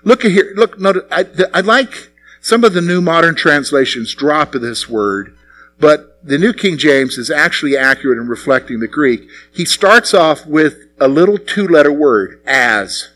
Look 0.05 0.25
at 0.25 0.33
here. 0.33 0.53
Look, 0.57 0.81
notice, 0.81 1.05
I, 1.11 1.27
I 1.55 1.61
like 1.61 2.11
some 2.41 2.65
of 2.65 2.73
the 2.73 2.81
new 2.81 3.01
modern 3.01 3.35
translations 3.35 4.15
drop 4.15 4.53
this 4.53 4.89
word, 4.89 5.37
but 5.83 6.25
the 6.25 6.39
New 6.39 6.53
King 6.53 6.79
James 6.79 7.19
is 7.19 7.29
actually 7.29 7.77
accurate 7.77 8.17
in 8.17 8.29
reflecting 8.29 8.79
the 8.79 8.87
Greek. 8.87 9.29
He 9.53 9.65
starts 9.65 10.15
off 10.15 10.47
with 10.47 10.87
a 11.01 11.09
little 11.09 11.37
two 11.37 11.67
letter 11.67 11.91
word, 11.91 12.41
as. 12.47 13.11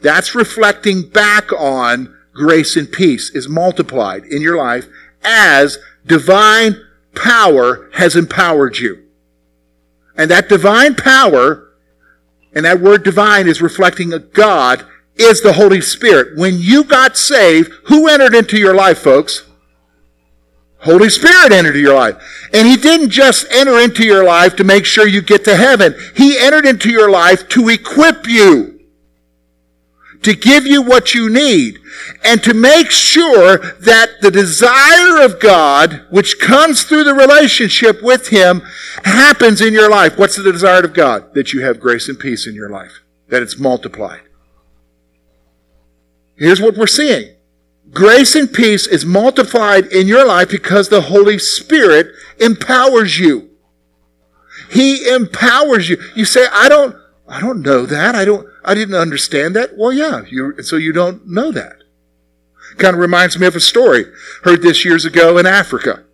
That's 0.00 0.32
reflecting 0.32 1.08
back 1.08 1.52
on 1.52 2.16
grace 2.32 2.76
and 2.76 2.90
peace 2.90 3.30
is 3.30 3.48
multiplied 3.48 4.24
in 4.26 4.42
your 4.42 4.56
life 4.56 4.86
as 5.24 5.78
divine 6.06 6.76
power 7.16 7.90
has 7.94 8.14
empowered 8.14 8.78
you. 8.78 9.02
And 10.16 10.30
that 10.30 10.48
divine 10.48 10.94
power, 10.94 11.72
and 12.54 12.64
that 12.64 12.80
word 12.80 13.02
divine 13.02 13.48
is 13.48 13.60
reflecting 13.60 14.12
a 14.12 14.20
God, 14.20 14.86
is 15.16 15.42
the 15.42 15.54
Holy 15.54 15.80
Spirit. 15.80 16.38
When 16.38 16.60
you 16.60 16.84
got 16.84 17.16
saved, 17.16 17.72
who 17.86 18.06
entered 18.06 18.36
into 18.36 18.56
your 18.56 18.74
life, 18.74 18.98
folks? 18.98 19.45
Holy 20.86 21.10
Spirit 21.10 21.52
entered 21.52 21.76
your 21.76 21.94
life. 21.94 22.16
And 22.54 22.66
He 22.66 22.76
didn't 22.76 23.10
just 23.10 23.46
enter 23.52 23.78
into 23.78 24.04
your 24.04 24.24
life 24.24 24.56
to 24.56 24.64
make 24.64 24.86
sure 24.86 25.06
you 25.06 25.20
get 25.20 25.44
to 25.44 25.56
heaven. 25.56 25.94
He 26.14 26.38
entered 26.38 26.64
into 26.64 26.88
your 26.88 27.10
life 27.10 27.48
to 27.50 27.68
equip 27.68 28.26
you 28.26 28.76
to 30.26 30.34
give 30.34 30.66
you 30.66 30.82
what 30.82 31.14
you 31.14 31.30
need 31.30 31.78
and 32.24 32.42
to 32.42 32.52
make 32.52 32.90
sure 32.90 33.58
that 33.58 34.10
the 34.20 34.30
desire 34.32 35.24
of 35.24 35.38
God, 35.38 36.04
which 36.10 36.40
comes 36.40 36.82
through 36.82 37.04
the 37.04 37.14
relationship 37.14 38.02
with 38.02 38.26
Him, 38.26 38.62
happens 39.04 39.60
in 39.60 39.72
your 39.72 39.88
life. 39.88 40.18
What's 40.18 40.34
the 40.34 40.50
desire 40.50 40.82
of 40.82 40.94
God? 40.94 41.32
That 41.34 41.52
you 41.52 41.62
have 41.62 41.78
grace 41.78 42.08
and 42.08 42.18
peace 42.18 42.44
in 42.44 42.56
your 42.56 42.68
life, 42.68 43.02
that 43.28 43.40
it's 43.40 43.56
multiplied. 43.56 44.22
Here's 46.34 46.60
what 46.60 46.76
we're 46.76 46.88
seeing. 46.88 47.35
Grace 47.96 48.34
and 48.34 48.52
peace 48.52 48.86
is 48.86 49.06
multiplied 49.06 49.86
in 49.86 50.06
your 50.06 50.26
life 50.26 50.50
because 50.50 50.90
the 50.90 51.00
Holy 51.00 51.38
Spirit 51.38 52.08
empowers 52.38 53.18
you. 53.18 53.48
He 54.70 55.08
empowers 55.08 55.88
you. 55.88 55.96
You 56.14 56.26
say, 56.26 56.44
I 56.52 56.68
don't, 56.68 56.94
I 57.26 57.40
don't 57.40 57.62
know 57.62 57.86
that. 57.86 58.14
I 58.14 58.26
don't, 58.26 58.46
I 58.62 58.74
didn't 58.74 58.96
understand 58.96 59.56
that. 59.56 59.78
Well, 59.78 59.94
yeah, 59.94 60.24
you, 60.28 60.62
so 60.62 60.76
you 60.76 60.92
don't 60.92 61.26
know 61.26 61.50
that. 61.52 61.84
Kind 62.76 62.92
of 62.92 63.00
reminds 63.00 63.38
me 63.38 63.46
of 63.46 63.56
a 63.56 63.60
story. 63.60 64.04
Heard 64.44 64.60
this 64.60 64.84
years 64.84 65.06
ago 65.06 65.38
in 65.38 65.46
Africa. 65.46 66.04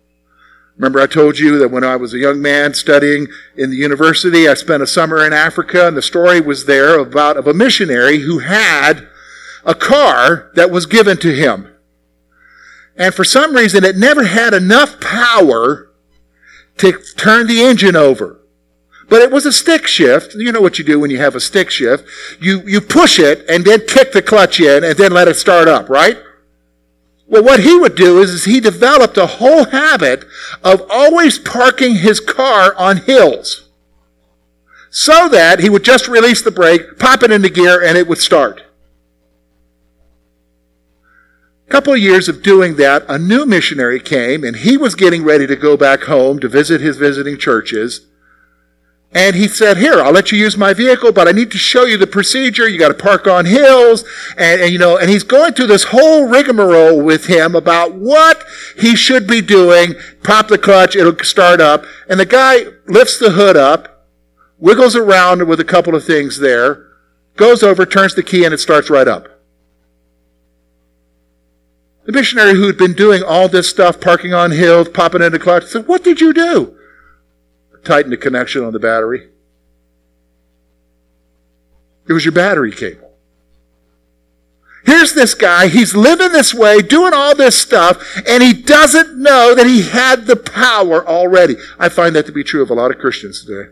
Remember 0.77 1.01
I 1.01 1.05
told 1.05 1.37
you 1.37 1.59
that 1.59 1.67
when 1.67 1.83
I 1.83 1.97
was 1.97 2.13
a 2.13 2.17
young 2.17 2.41
man 2.41 2.75
studying 2.75 3.27
in 3.57 3.71
the 3.71 3.75
university, 3.75 4.47
I 4.47 4.53
spent 4.53 4.83
a 4.83 4.87
summer 4.87 5.25
in 5.25 5.33
Africa 5.33 5.85
and 5.85 5.97
the 5.97 6.01
story 6.01 6.39
was 6.39 6.63
there 6.63 6.97
about 6.97 7.35
of 7.35 7.45
a 7.45 7.53
missionary 7.53 8.19
who 8.19 8.39
had 8.39 9.09
a 9.65 9.75
car 9.75 10.49
that 10.55 10.71
was 10.71 10.85
given 10.85 11.17
to 11.17 11.35
him. 11.35 11.71
And 12.95 13.13
for 13.13 13.23
some 13.23 13.55
reason 13.55 13.83
it 13.83 13.97
never 13.97 14.25
had 14.25 14.53
enough 14.53 14.99
power 14.99 15.91
to 16.77 16.93
turn 17.15 17.47
the 17.47 17.61
engine 17.61 17.95
over. 17.95 18.39
But 19.09 19.21
it 19.21 19.31
was 19.31 19.45
a 19.45 19.51
stick 19.51 19.85
shift. 19.87 20.35
You 20.35 20.51
know 20.51 20.61
what 20.61 20.79
you 20.79 20.85
do 20.85 20.99
when 20.99 21.11
you 21.11 21.19
have 21.19 21.35
a 21.35 21.39
stick 21.39 21.69
shift. 21.69 22.07
You, 22.39 22.61
you 22.61 22.81
push 22.81 23.19
it 23.19 23.45
and 23.49 23.65
then 23.65 23.85
kick 23.85 24.11
the 24.11 24.21
clutch 24.21 24.59
in 24.59 24.83
and 24.83 24.97
then 24.97 25.11
let 25.11 25.27
it 25.27 25.35
start 25.35 25.67
up, 25.67 25.89
right? 25.89 26.17
Well, 27.27 27.43
what 27.43 27.61
he 27.61 27.77
would 27.77 27.95
do 27.95 28.19
is, 28.19 28.29
is 28.29 28.45
he 28.45 28.59
developed 28.59 29.17
a 29.17 29.25
whole 29.25 29.65
habit 29.65 30.25
of 30.63 30.85
always 30.89 31.39
parking 31.39 31.95
his 31.95 32.19
car 32.19 32.75
on 32.75 32.97
hills. 32.97 33.69
So 34.89 35.27
that 35.29 35.59
he 35.59 35.69
would 35.69 35.83
just 35.83 36.07
release 36.07 36.41
the 36.41 36.51
brake, 36.51 36.99
pop 36.99 37.23
it 37.23 37.31
into 37.31 37.49
gear, 37.49 37.83
and 37.83 37.97
it 37.97 38.07
would 38.07 38.19
start. 38.19 38.61
Couple 41.73 41.93
of 41.93 41.99
years 41.99 42.29
of 42.29 42.43
doing 42.43 42.75
that, 42.75 43.03
a 43.09 43.17
new 43.17 43.47
missionary 43.47 43.99
came 43.99 44.43
and 44.43 44.57
he 44.57 44.77
was 44.77 44.93
getting 44.93 45.23
ready 45.23 45.47
to 45.47 45.55
go 45.55 45.75
back 45.75 46.03
home 46.03 46.37
to 46.37 46.47
visit 46.47 46.79
his 46.79 46.97
visiting 46.97 47.35
churches. 47.35 48.05
And 49.11 49.35
he 49.35 49.47
said, 49.47 49.77
here, 49.77 49.99
I'll 49.99 50.11
let 50.11 50.31
you 50.31 50.37
use 50.37 50.55
my 50.55 50.75
vehicle, 50.75 51.11
but 51.11 51.27
I 51.27 51.31
need 51.31 51.49
to 51.49 51.57
show 51.57 51.85
you 51.85 51.97
the 51.97 52.05
procedure. 52.05 52.69
You 52.69 52.77
got 52.77 52.89
to 52.89 52.93
park 52.93 53.25
on 53.25 53.47
hills. 53.47 54.03
And, 54.37 54.61
and, 54.61 54.71
you 54.71 54.77
know, 54.77 54.99
and 54.99 55.09
he's 55.09 55.23
going 55.23 55.53
through 55.53 55.65
this 55.65 55.85
whole 55.85 56.27
rigmarole 56.27 57.01
with 57.01 57.25
him 57.25 57.55
about 57.55 57.95
what 57.95 58.43
he 58.79 58.95
should 58.95 59.25
be 59.25 59.41
doing. 59.41 59.95
Pop 60.21 60.49
the 60.49 60.59
clutch, 60.59 60.95
it'll 60.95 61.17
start 61.23 61.59
up. 61.59 61.85
And 62.07 62.19
the 62.19 62.25
guy 62.27 62.65
lifts 62.85 63.17
the 63.17 63.31
hood 63.31 63.57
up, 63.57 64.05
wiggles 64.59 64.95
around 64.95 65.47
with 65.47 65.59
a 65.59 65.65
couple 65.65 65.95
of 65.95 66.05
things 66.05 66.37
there, 66.37 66.85
goes 67.35 67.63
over, 67.63 67.83
turns 67.83 68.13
the 68.13 68.21
key, 68.21 68.45
and 68.45 68.53
it 68.53 68.59
starts 68.59 68.91
right 68.91 69.07
up. 69.07 69.32
The 72.05 72.11
missionary 72.11 72.55
who'd 72.55 72.77
been 72.77 72.93
doing 72.93 73.23
all 73.23 73.47
this 73.47 73.69
stuff, 73.69 74.01
parking 74.01 74.33
on 74.33 74.51
hills, 74.51 74.89
popping 74.89 75.21
into 75.21 75.39
clutch, 75.39 75.65
said, 75.65 75.87
what 75.87 76.03
did 76.03 76.19
you 76.19 76.33
do? 76.33 76.77
tighten 77.83 78.11
the 78.11 78.17
connection 78.17 78.63
on 78.63 78.73
the 78.73 78.79
battery. 78.79 79.29
It 82.07 82.13
was 82.13 82.25
your 82.25 82.31
battery 82.31 82.71
cable. 82.71 83.11
Here's 84.85 85.13
this 85.13 85.33
guy, 85.33 85.67
he's 85.69 85.95
living 85.95 86.33
this 86.33 86.53
way, 86.53 86.81
doing 86.81 87.13
all 87.13 87.35
this 87.35 87.57
stuff, 87.57 88.21
and 88.27 88.43
he 88.43 88.51
doesn't 88.51 89.17
know 89.17 89.55
that 89.55 89.65
he 89.65 89.83
had 89.83 90.25
the 90.25 90.35
power 90.35 91.07
already. 91.07 91.55
I 91.79 91.87
find 91.87 92.13
that 92.15 92.25
to 92.25 92.33
be 92.33 92.43
true 92.43 92.61
of 92.61 92.69
a 92.69 92.73
lot 92.73 92.91
of 92.91 92.97
Christians 92.97 93.45
today. 93.45 93.71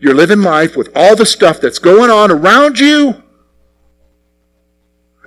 You're 0.00 0.14
living 0.14 0.40
life 0.40 0.76
with 0.76 0.90
all 0.94 1.14
the 1.14 1.26
stuff 1.26 1.60
that's 1.60 1.78
going 1.78 2.10
on 2.10 2.30
around 2.30 2.78
you, 2.78 3.22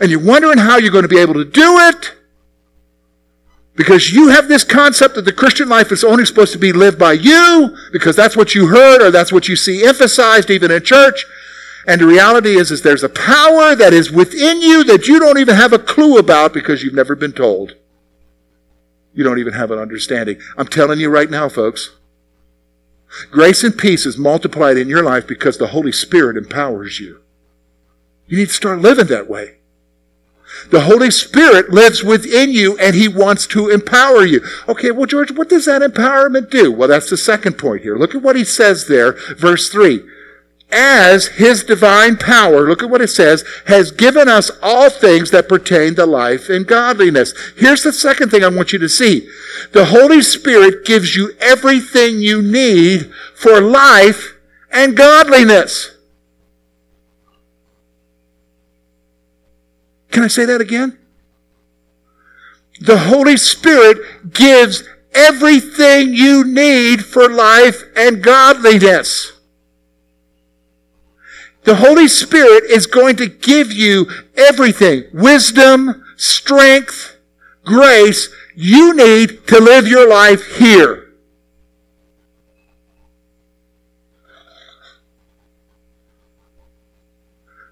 and 0.02 0.10
you're 0.10 0.20
wondering 0.20 0.58
how 0.58 0.78
you're 0.78 0.92
going 0.92 1.04
to 1.04 1.08
be 1.08 1.20
able 1.20 1.36
to 1.36 1.46
do 1.46 1.78
it. 1.78 2.14
Because 3.76 4.12
you 4.12 4.30
have 4.30 4.48
this 4.48 4.64
concept 4.64 5.16
that 5.16 5.26
the 5.26 5.32
Christian 5.32 5.70
life 5.70 5.92
is 5.92 6.04
only 6.04 6.26
supposed 6.26 6.52
to 6.54 6.60
be 6.60 6.74
lived 6.74 7.00
by 7.00 7.14
you, 7.14 7.78
because 7.94 8.16
that's 8.16 8.36
what 8.36 8.54
you 8.54 8.68
heard 8.68 9.02
or 9.02 9.12
that's 9.12 9.32
what 9.32 9.48
you 9.48 9.56
see 9.56 9.86
emphasized 9.86 10.50
even 10.50 10.72
in 10.72 10.84
church. 10.84 11.26
And 11.88 12.02
the 12.02 12.08
reality 12.08 12.58
is, 12.58 12.72
is 12.72 12.82
there's 12.82 13.04
a 13.04 13.10
power 13.10 13.76
that 13.76 13.94
is 13.94 14.12
within 14.12 14.62
you 14.62 14.84
that 14.84 15.08
you 15.08 15.20
don't 15.20 15.38
even 15.38 15.56
have 15.56 15.72
a 15.72 15.80
clue 15.80 16.18
about 16.18 16.54
because 16.54 16.84
you've 16.84 16.94
never 16.94 17.16
been 17.16 17.32
told. 17.32 17.76
You 19.14 19.24
don't 19.24 19.40
even 19.40 19.54
have 19.54 19.72
an 19.72 19.80
understanding. 19.80 20.40
I'm 20.58 20.68
telling 20.68 21.00
you 21.00 21.10
right 21.10 21.30
now, 21.30 21.48
folks. 21.48 21.92
Grace 23.30 23.64
and 23.64 23.78
peace 23.78 24.06
is 24.06 24.18
multiplied 24.18 24.78
in 24.78 24.88
your 24.88 25.04
life 25.04 25.28
because 25.28 25.58
the 25.58 25.68
Holy 25.68 25.92
Spirit 25.92 26.38
empowers 26.38 27.00
you. 27.00 27.22
You 28.28 28.38
need 28.38 28.48
to 28.48 28.54
start 28.54 28.80
living 28.80 29.08
that 29.08 29.30
way. 29.30 29.58
The 30.70 30.82
Holy 30.82 31.12
Spirit 31.12 31.72
lives 31.72 32.04
within 32.04 32.52
you 32.52 32.78
and 32.78 32.96
He 32.96 33.08
wants 33.08 33.48
to 33.48 33.70
empower 33.70 34.26
you. 34.26 34.42
Okay, 34.68 34.92
well, 34.92 35.06
George, 35.06 35.32
what 35.32 35.50
does 35.50 35.66
that 35.66 35.82
empowerment 35.82 36.50
do? 36.50 36.72
Well, 36.72 36.88
that's 36.88 37.10
the 37.10 37.18
second 37.18 37.58
point 37.58 37.82
here. 37.82 37.98
Look 37.98 38.16
at 38.16 38.22
what 38.22 38.36
He 38.36 38.44
says 38.44 38.88
there, 38.88 39.14
verse 39.36 39.70
3. 39.70 40.02
As 40.72 41.28
His 41.28 41.64
divine 41.64 42.16
power, 42.16 42.68
look 42.68 42.82
at 42.82 42.90
what 42.90 43.02
it 43.02 43.10
says, 43.10 43.44
has 43.68 43.92
given 43.92 44.30
us 44.30 44.50
all 44.62 44.90
things 44.90 45.32
that 45.32 45.50
pertain 45.50 45.96
to 45.96 46.06
life 46.06 46.48
and 46.48 46.66
godliness. 46.66 47.34
Here's 47.58 47.84
the 47.84 47.92
second 47.92 48.30
thing 48.30 48.44
I 48.44 48.48
want 48.48 48.72
you 48.72 48.80
to 48.80 48.88
see. 48.88 49.28
The 49.74 49.86
Holy 49.86 50.22
Spirit 50.22 50.86
gives 50.86 51.16
you 51.16 51.34
everything 51.42 52.20
you 52.20 52.42
need 52.42 53.12
for 53.36 53.60
life 53.60 54.36
and 54.72 54.96
godliness. 54.96 55.92
Can 60.12 60.24
I 60.24 60.28
say 60.28 60.46
that 60.46 60.62
again? 60.62 60.98
The 62.82 62.98
Holy 62.98 63.38
Spirit 63.38 64.34
gives 64.34 64.84
everything 65.14 66.14
you 66.14 66.44
need 66.44 67.06
for 67.06 67.30
life 67.30 67.84
and 67.96 68.24
godliness. 68.24 69.34
The 71.64 71.76
Holy 71.76 72.08
Spirit 72.08 72.64
is 72.64 72.88
going 72.88 73.18
to 73.18 73.28
give 73.28 73.72
you 73.72 74.10
everything 74.36 75.04
wisdom, 75.14 76.04
strength, 76.18 77.18
grace 77.64 78.30
you 78.56 78.96
need 78.96 79.48
to 79.48 79.60
live 79.60 79.88
your 79.88 80.10
life 80.10 80.58
here. 80.58 81.14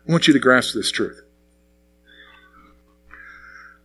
I 0.08 0.12
want 0.12 0.28
you 0.28 0.34
to 0.34 0.40
grasp 0.40 0.74
this 0.74 0.92
truth. 0.92 1.22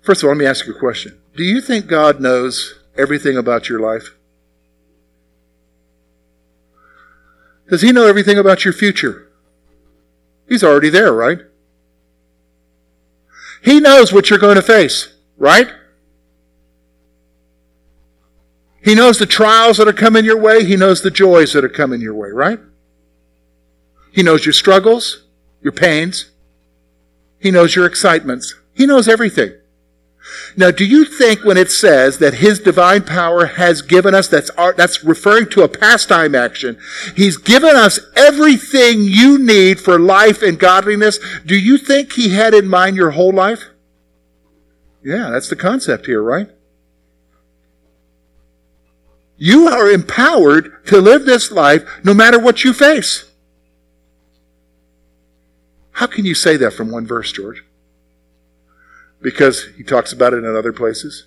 First 0.05 0.23
of 0.23 0.27
all, 0.27 0.35
let 0.35 0.39
me 0.39 0.47
ask 0.47 0.67
you 0.67 0.75
a 0.75 0.79
question. 0.79 1.19
Do 1.35 1.43
you 1.43 1.63
think 1.63 1.87
God 1.87 2.21
knows 2.21 2.79
everything 2.95 3.39
about 3.39 3.71
your 3.71 3.81
life? 3.81 4.15
Does 7.71 7.81
he 7.81 7.91
know 7.91 8.07
everything 8.07 8.37
about 8.37 8.67
your 8.67 8.75
future? 8.75 9.29
He's 10.47 10.63
already 10.63 10.91
there, 10.91 11.11
right? 11.11 11.39
He 13.63 13.81
knows 13.81 14.13
what 14.13 14.29
you're 14.29 14.39
going 14.39 14.57
to 14.57 14.63
face, 14.63 15.15
right? 15.39 15.73
He 18.83 18.95
knows 18.95 19.19
the 19.19 19.25
trials 19.25 19.79
that 19.79 19.89
are 19.89 19.95
coming 19.95 20.27
your 20.27 20.39
way. 20.39 20.65
He 20.65 20.77
knows 20.77 21.01
the 21.01 21.11
joys 21.11 21.55
that 21.55 21.65
are 21.65 21.71
coming 21.71 22.03
your 22.03 22.15
way, 22.15 22.29
right? 22.29 22.61
He 24.13 24.23
knows 24.23 24.45
your 24.45 24.53
struggles, 24.53 25.25
your 25.63 25.73
pains. 25.73 26.31
He 27.39 27.51
knows 27.51 27.75
your 27.75 27.87
excitements. 27.87 28.55
He 28.75 28.85
knows 28.85 29.09
everything. 29.09 29.55
Now, 30.57 30.71
do 30.71 30.85
you 30.85 31.05
think 31.05 31.45
when 31.45 31.57
it 31.57 31.71
says 31.71 32.19
that 32.19 32.35
His 32.35 32.59
divine 32.59 33.03
power 33.03 33.47
has 33.47 33.83
given 33.83 34.15
us, 34.15 34.29
that's, 34.29 34.51
our, 34.51 34.73
that's 34.73 35.05
referring 35.05 35.49
to 35.51 35.63
a 35.63 35.69
pastime 35.69 36.35
action, 36.35 36.79
He's 37.15 37.37
given 37.37 37.77
us 37.77 38.01
everything 38.17 39.05
you 39.05 39.39
need 39.39 39.81
for 39.81 39.99
life 39.99 40.43
and 40.43 40.59
godliness, 40.59 41.19
do 41.45 41.57
you 41.57 41.77
think 41.77 42.13
He 42.13 42.31
had 42.31 42.55
in 42.55 42.69
mind 42.69 42.97
your 42.97 43.13
whole 43.13 43.33
life? 43.33 43.65
Yeah, 45.03 45.31
that's 45.31 45.49
the 45.49 45.57
concept 45.57 46.07
here, 46.07 46.23
right? 46.23 46.49
You 49.37 49.69
are 49.69 49.91
empowered 49.91 50.87
to 50.87 51.01
live 51.01 51.27
this 51.27 51.51
life 51.51 51.83
no 52.05 52.15
matter 52.15 52.39
what 52.39 52.65
you 52.65 52.73
face. 52.73 53.31
How 55.93 56.07
can 56.07 56.25
you 56.25 56.35
say 56.35 56.57
that 56.57 56.73
from 56.73 56.91
one 56.91 57.07
verse, 57.07 57.33
George? 57.33 57.64
Because 59.25 59.69
he 59.77 59.83
talks 59.83 60.13
about 60.13 60.35
it 60.35 60.45
in 60.45 60.55
other 60.55 60.73
places. 60.73 61.27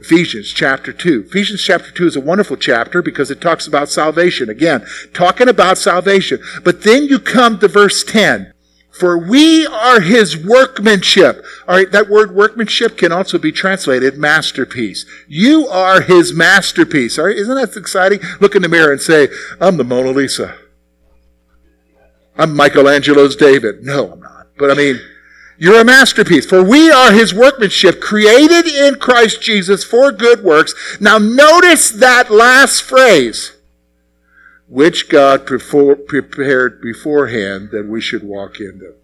Ephesians 0.00 0.52
chapter 0.52 0.92
2. 0.92 1.24
Ephesians 1.26 1.62
chapter 1.62 1.90
2 1.90 2.06
is 2.06 2.16
a 2.16 2.20
wonderful 2.20 2.56
chapter 2.56 3.02
because 3.02 3.30
it 3.30 3.40
talks 3.40 3.66
about 3.66 3.90
salvation. 3.90 4.48
Again, 4.48 4.86
talking 5.12 5.48
about 5.48 5.78
salvation. 5.78 6.40
But 6.62 6.84
then 6.84 7.04
you 7.04 7.18
come 7.18 7.58
to 7.58 7.68
verse 7.68 8.04
10. 8.04 8.54
For 8.92 9.18
we 9.18 9.66
are 9.66 10.00
his 10.00 10.36
workmanship. 10.36 11.44
All 11.66 11.76
right, 11.76 11.90
that 11.90 12.08
word 12.08 12.34
workmanship 12.34 12.96
can 12.96 13.12
also 13.12 13.38
be 13.38 13.52
translated 13.52 14.16
masterpiece. 14.16 15.06
You 15.26 15.66
are 15.66 16.00
his 16.00 16.32
masterpiece. 16.32 17.18
All 17.18 17.26
right, 17.26 17.36
isn't 17.36 17.54
that 17.54 17.76
exciting? 17.76 18.20
Look 18.40 18.54
in 18.54 18.62
the 18.62 18.68
mirror 18.68 18.92
and 18.92 19.00
say, 19.00 19.28
I'm 19.60 19.76
the 19.76 19.84
Mona 19.84 20.10
Lisa. 20.10 20.56
I'm 22.36 22.54
Michelangelo's 22.54 23.36
David. 23.36 23.82
No, 23.82 24.12
I'm 24.12 24.20
not. 24.20 24.46
But 24.58 24.70
I 24.70 24.74
mean, 24.74 25.00
you're 25.60 25.82
a 25.82 25.84
masterpiece. 25.84 26.46
For 26.46 26.64
we 26.64 26.90
are 26.90 27.12
his 27.12 27.34
workmanship, 27.34 28.00
created 28.00 28.66
in 28.66 28.94
Christ 28.94 29.42
Jesus 29.42 29.84
for 29.84 30.10
good 30.10 30.42
works. 30.42 30.74
Now 30.98 31.18
notice 31.18 31.90
that 31.90 32.30
last 32.30 32.80
phrase, 32.82 33.52
which 34.68 35.10
God 35.10 35.46
prepared 35.46 36.80
beforehand 36.80 37.72
that 37.72 37.86
we 37.86 38.00
should 38.00 38.22
walk 38.22 38.58
into. 38.58 38.94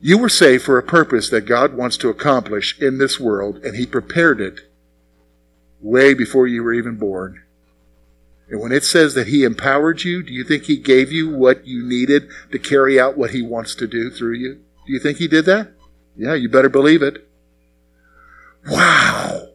You 0.00 0.16
were 0.16 0.30
saved 0.30 0.64
for 0.64 0.78
a 0.78 0.82
purpose 0.82 1.28
that 1.28 1.42
God 1.42 1.74
wants 1.74 1.98
to 1.98 2.08
accomplish 2.08 2.80
in 2.80 2.96
this 2.96 3.20
world, 3.20 3.58
and 3.62 3.76
he 3.76 3.84
prepared 3.84 4.40
it 4.40 4.60
way 5.82 6.14
before 6.14 6.46
you 6.46 6.62
were 6.62 6.72
even 6.72 6.96
born. 6.96 7.42
And 8.52 8.60
when 8.60 8.70
it 8.70 8.84
says 8.84 9.14
that 9.14 9.28
He 9.28 9.44
empowered 9.44 10.04
you, 10.04 10.22
do 10.22 10.30
you 10.30 10.44
think 10.44 10.64
He 10.64 10.76
gave 10.76 11.10
you 11.10 11.34
what 11.34 11.66
you 11.66 11.82
needed 11.82 12.28
to 12.50 12.58
carry 12.58 13.00
out 13.00 13.16
what 13.16 13.30
He 13.30 13.40
wants 13.40 13.74
to 13.76 13.86
do 13.86 14.10
through 14.10 14.34
you? 14.34 14.60
Do 14.86 14.92
you 14.92 15.00
think 15.00 15.16
He 15.16 15.26
did 15.26 15.46
that? 15.46 15.72
Yeah, 16.14 16.34
you 16.34 16.50
better 16.50 16.68
believe 16.68 17.00
it. 17.00 17.26
Wow. 18.68 19.48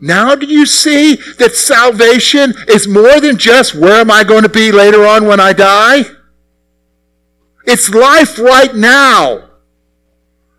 Now 0.00 0.34
do 0.34 0.46
you 0.46 0.64
see 0.64 1.16
that 1.38 1.54
salvation 1.54 2.54
is 2.66 2.88
more 2.88 3.20
than 3.20 3.36
just 3.36 3.74
where 3.74 4.00
am 4.00 4.10
I 4.10 4.24
going 4.24 4.42
to 4.44 4.48
be 4.48 4.72
later 4.72 5.06
on 5.06 5.26
when 5.26 5.38
I 5.38 5.52
die? 5.52 6.04
It's 7.66 7.90
life 7.90 8.38
right 8.38 8.74
now. 8.74 9.50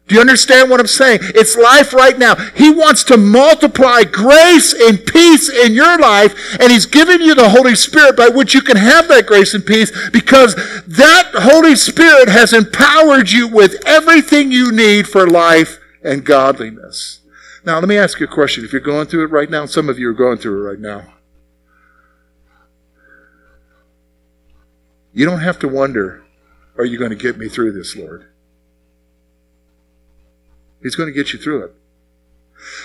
Do 0.07 0.15
you 0.15 0.21
understand 0.21 0.69
what 0.69 0.81
I'm 0.81 0.87
saying? 0.87 1.19
It's 1.21 1.55
life 1.55 1.93
right 1.93 2.17
now. 2.17 2.35
He 2.35 2.69
wants 2.69 3.05
to 3.05 3.15
multiply 3.15 4.03
grace 4.03 4.73
and 4.73 5.05
peace 5.05 5.49
in 5.49 5.73
your 5.73 5.97
life, 5.97 6.57
and 6.59 6.71
He's 6.71 6.85
given 6.85 7.21
you 7.21 7.33
the 7.33 7.49
Holy 7.49 7.75
Spirit 7.75 8.17
by 8.17 8.27
which 8.27 8.53
you 8.53 8.61
can 8.61 8.75
have 8.75 9.07
that 9.07 9.25
grace 9.25 9.53
and 9.53 9.65
peace 9.65 9.91
because 10.09 10.55
that 10.87 11.31
Holy 11.33 11.75
Spirit 11.75 12.27
has 12.27 12.51
empowered 12.51 13.31
you 13.31 13.47
with 13.47 13.81
everything 13.85 14.51
you 14.51 14.73
need 14.73 15.07
for 15.07 15.25
life 15.25 15.79
and 16.03 16.25
godliness. 16.25 17.21
Now, 17.65 17.79
let 17.79 17.87
me 17.87 17.97
ask 17.97 18.19
you 18.19 18.25
a 18.25 18.29
question. 18.29 18.65
If 18.65 18.73
you're 18.73 18.81
going 18.81 19.07
through 19.07 19.23
it 19.23 19.31
right 19.31 19.49
now, 19.49 19.65
some 19.65 19.87
of 19.87 19.97
you 19.97 20.09
are 20.09 20.13
going 20.13 20.37
through 20.37 20.65
it 20.65 20.69
right 20.69 20.79
now. 20.79 21.13
You 25.13 25.25
don't 25.25 25.39
have 25.39 25.59
to 25.59 25.69
wonder, 25.69 26.23
are 26.77 26.83
you 26.83 26.97
going 26.97 27.11
to 27.11 27.15
get 27.15 27.37
me 27.37 27.47
through 27.47 27.71
this, 27.71 27.95
Lord? 27.95 28.32
He's 30.83 30.95
going 30.95 31.07
to 31.07 31.13
get 31.13 31.33
you 31.33 31.39
through 31.39 31.63
it. 31.63 31.75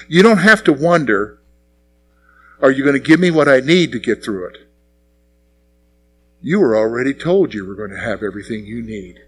You 0.09 0.23
don't 0.23 0.39
have 0.39 0.65
to 0.65 0.73
wonder, 0.73 1.41
are 2.63 2.71
you 2.71 2.83
going 2.83 2.95
to 2.95 3.07
give 3.07 3.21
me 3.21 3.31
what 3.31 3.49
I 3.49 3.61
need 3.61 3.93
to 3.93 3.99
get 3.99 4.25
through 4.25 4.47
it? 4.49 4.59
You 6.41 6.61
were 6.61 6.77
already 6.77 7.13
told 7.13 7.53
you 7.53 7.67
were 7.67 7.75
going 7.75 7.91
to 7.91 8.01
have 8.01 8.23
everything 8.23 8.65
you 8.65 8.81
need. 8.81 9.21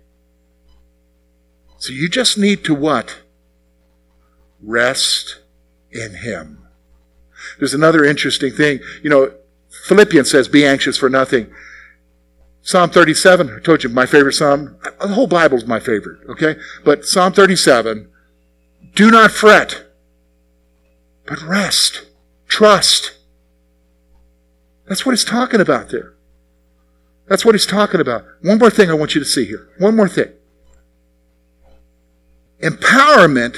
So 1.78 1.92
you 1.92 2.08
just 2.08 2.38
need 2.38 2.64
to 2.64 2.74
what? 2.74 3.20
Rest 4.62 5.40
in 5.90 6.14
Him. 6.16 6.68
There's 7.58 7.74
another 7.74 8.04
interesting 8.04 8.52
thing. 8.52 8.80
You 9.02 9.10
know, 9.10 9.32
Philippians 9.86 10.30
says, 10.30 10.46
be 10.46 10.64
anxious 10.64 10.96
for 10.96 11.08
nothing. 11.08 11.52
Psalm 12.62 12.90
37, 12.90 13.56
I 13.56 13.60
told 13.60 13.82
you 13.82 13.88
my 13.88 14.06
favorite 14.06 14.34
psalm. 14.34 14.76
The 15.00 15.08
whole 15.08 15.26
Bible's 15.26 15.64
my 15.64 15.80
favorite, 15.80 16.20
okay? 16.28 16.56
But 16.84 17.06
Psalm 17.06 17.32
37 17.32 18.10
do 18.94 19.10
not 19.10 19.30
fret, 19.30 19.86
but 21.26 21.40
rest, 21.42 22.06
trust. 22.48 23.18
That's 24.86 25.06
what 25.06 25.12
he's 25.12 25.24
talking 25.24 25.60
about 25.60 25.90
there. 25.90 26.14
That's 27.28 27.44
what 27.44 27.54
he's 27.54 27.66
talking 27.66 28.00
about. 28.00 28.24
One 28.42 28.58
more 28.58 28.70
thing 28.70 28.90
I 28.90 28.94
want 28.94 29.14
you 29.14 29.20
to 29.20 29.26
see 29.26 29.44
here. 29.44 29.68
One 29.78 29.94
more 29.94 30.08
thing. 30.08 30.32
Empowerment 32.60 33.56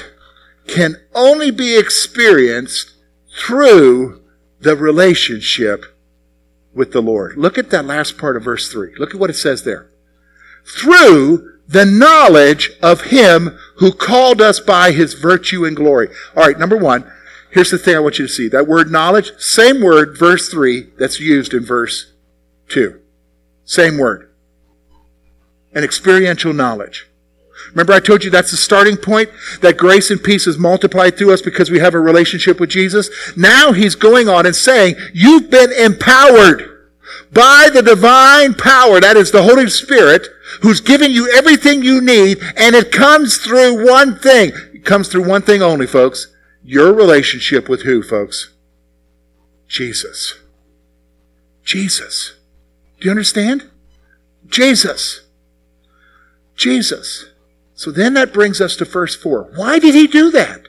can 0.66 0.96
only 1.14 1.50
be 1.50 1.78
experienced 1.78 2.92
through 3.34 4.22
the 4.60 4.76
relationship 4.76 5.86
with 6.74 6.92
the 6.92 7.00
Lord. 7.00 7.36
Look 7.36 7.58
at 7.58 7.70
that 7.70 7.86
last 7.86 8.18
part 8.18 8.36
of 8.36 8.44
verse 8.44 8.70
3. 8.70 8.94
Look 8.98 9.14
at 9.14 9.20
what 9.20 9.30
it 9.30 9.36
says 9.36 9.64
there. 9.64 9.90
Through 10.64 11.51
the 11.72 11.86
knowledge 11.86 12.70
of 12.82 13.02
him 13.02 13.58
who 13.76 13.92
called 13.92 14.40
us 14.40 14.60
by 14.60 14.92
his 14.92 15.14
virtue 15.14 15.64
and 15.64 15.74
glory. 15.74 16.08
All 16.36 16.44
right, 16.44 16.58
number 16.58 16.76
one, 16.76 17.10
here's 17.50 17.70
the 17.70 17.78
thing 17.78 17.96
I 17.96 18.00
want 18.00 18.18
you 18.18 18.26
to 18.26 18.32
see. 18.32 18.48
That 18.48 18.68
word 18.68 18.90
knowledge, 18.90 19.32
same 19.38 19.80
word, 19.80 20.16
verse 20.18 20.48
3, 20.48 20.92
that's 20.98 21.18
used 21.18 21.54
in 21.54 21.64
verse 21.64 22.12
2. 22.68 23.00
Same 23.64 23.98
word. 23.98 24.30
An 25.74 25.82
experiential 25.82 26.52
knowledge. 26.52 27.08
Remember 27.70 27.94
I 27.94 28.00
told 28.00 28.22
you 28.22 28.30
that's 28.30 28.50
the 28.50 28.56
starting 28.56 28.96
point? 28.96 29.30
That 29.60 29.78
grace 29.78 30.10
and 30.10 30.22
peace 30.22 30.46
is 30.46 30.58
multiplied 30.58 31.16
through 31.16 31.32
us 31.32 31.40
because 31.40 31.70
we 31.70 31.78
have 31.78 31.94
a 31.94 32.00
relationship 32.00 32.60
with 32.60 32.70
Jesus? 32.70 33.08
Now 33.36 33.72
he's 33.72 33.94
going 33.94 34.28
on 34.28 34.44
and 34.44 34.54
saying, 34.54 34.96
you've 35.14 35.50
been 35.50 35.72
empowered 35.72 36.68
by 37.32 37.70
the 37.72 37.82
divine 37.82 38.54
power, 38.54 39.00
that 39.00 39.16
is 39.16 39.30
the 39.30 39.42
Holy 39.42 39.68
Spirit, 39.70 40.28
who's 40.62 40.80
given 40.80 41.10
you 41.10 41.30
everything 41.34 41.82
you 41.82 42.00
need, 42.00 42.38
and 42.56 42.74
it 42.74 42.90
comes 42.90 43.38
through 43.38 43.84
one 43.84 44.18
thing. 44.18 44.52
It 44.72 44.84
comes 44.84 45.08
through 45.08 45.28
one 45.28 45.42
thing 45.42 45.62
only, 45.62 45.86
folks. 45.86 46.28
Your 46.64 46.92
relationship 46.92 47.68
with 47.68 47.82
who, 47.82 48.02
folks? 48.02 48.52
Jesus. 49.68 50.38
Jesus. 51.64 52.34
Do 53.00 53.06
you 53.06 53.10
understand? 53.10 53.68
Jesus. 54.48 55.22
Jesus. 56.56 57.26
So 57.74 57.90
then 57.90 58.14
that 58.14 58.32
brings 58.32 58.60
us 58.60 58.76
to 58.76 58.84
verse 58.84 59.16
4. 59.16 59.52
Why 59.56 59.78
did 59.78 59.94
he 59.94 60.06
do 60.06 60.30
that? 60.30 60.68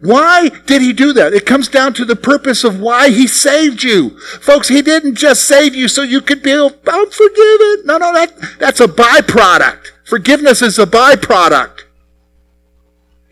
Why 0.00 0.50
did 0.66 0.80
he 0.80 0.92
do 0.92 1.12
that? 1.14 1.32
It 1.32 1.44
comes 1.44 1.66
down 1.68 1.92
to 1.94 2.04
the 2.04 2.14
purpose 2.14 2.62
of 2.62 2.80
why 2.80 3.10
he 3.10 3.26
saved 3.26 3.82
you. 3.82 4.18
Folks, 4.20 4.68
he 4.68 4.80
didn't 4.80 5.16
just 5.16 5.48
save 5.48 5.74
you 5.74 5.88
so 5.88 6.02
you 6.02 6.20
could 6.20 6.42
be, 6.42 6.52
oh, 6.52 6.72
I'm 6.86 7.10
forgiven. 7.10 7.86
No, 7.86 7.98
no, 7.98 8.12
that, 8.12 8.32
that's 8.60 8.80
a 8.80 8.86
byproduct. 8.86 9.88
Forgiveness 10.04 10.62
is 10.62 10.78
a 10.78 10.86
byproduct. 10.86 11.82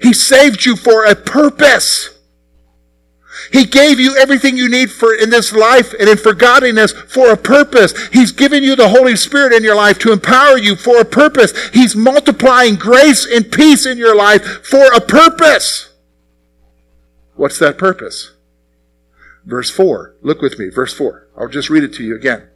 He 0.01 0.13
saved 0.13 0.65
you 0.65 0.77
for 0.77 1.05
a 1.05 1.15
purpose. 1.15 2.19
He 3.53 3.65
gave 3.65 4.01
you 4.01 4.17
everything 4.17 4.57
you 4.57 4.69
need 4.69 4.91
for 4.91 5.15
in 5.15 5.31
this 5.31 5.53
life 5.53 5.93
and 5.99 6.09
in 6.09 6.17
for 6.17 6.33
godliness 6.33 6.93
for 6.93 7.31
a 7.31 7.37
purpose. 7.37 8.09
He's 8.09 8.33
given 8.33 8.65
you 8.65 8.75
the 8.75 8.89
Holy 8.89 9.15
Spirit 9.15 9.53
in 9.53 9.63
your 9.63 9.77
life 9.77 9.99
to 10.01 10.13
empower 10.13 10.59
you 10.59 10.75
for 10.75 11.01
a 11.01 11.05
purpose. 11.05 11.69
He's 11.69 11.95
multiplying 11.95 12.75
grace 12.75 13.25
and 13.25 13.51
peace 13.51 13.87
in 13.87 13.99
your 13.99 14.17
life 14.17 14.67
for 14.67 14.93
a 14.93 15.01
purpose. 15.01 15.86
What's 17.37 17.59
that 17.59 17.79
purpose? 17.79 18.33
Verse 19.45 19.71
4. 19.71 20.17
Look 20.23 20.43
with 20.43 20.59
me, 20.59 20.69
verse 20.69 20.93
4. 20.93 21.29
I'll 21.37 21.49
just 21.49 21.71
read 21.71 21.85
it 21.85 21.93
to 21.95 22.05
you 22.05 22.17
again. 22.17 22.49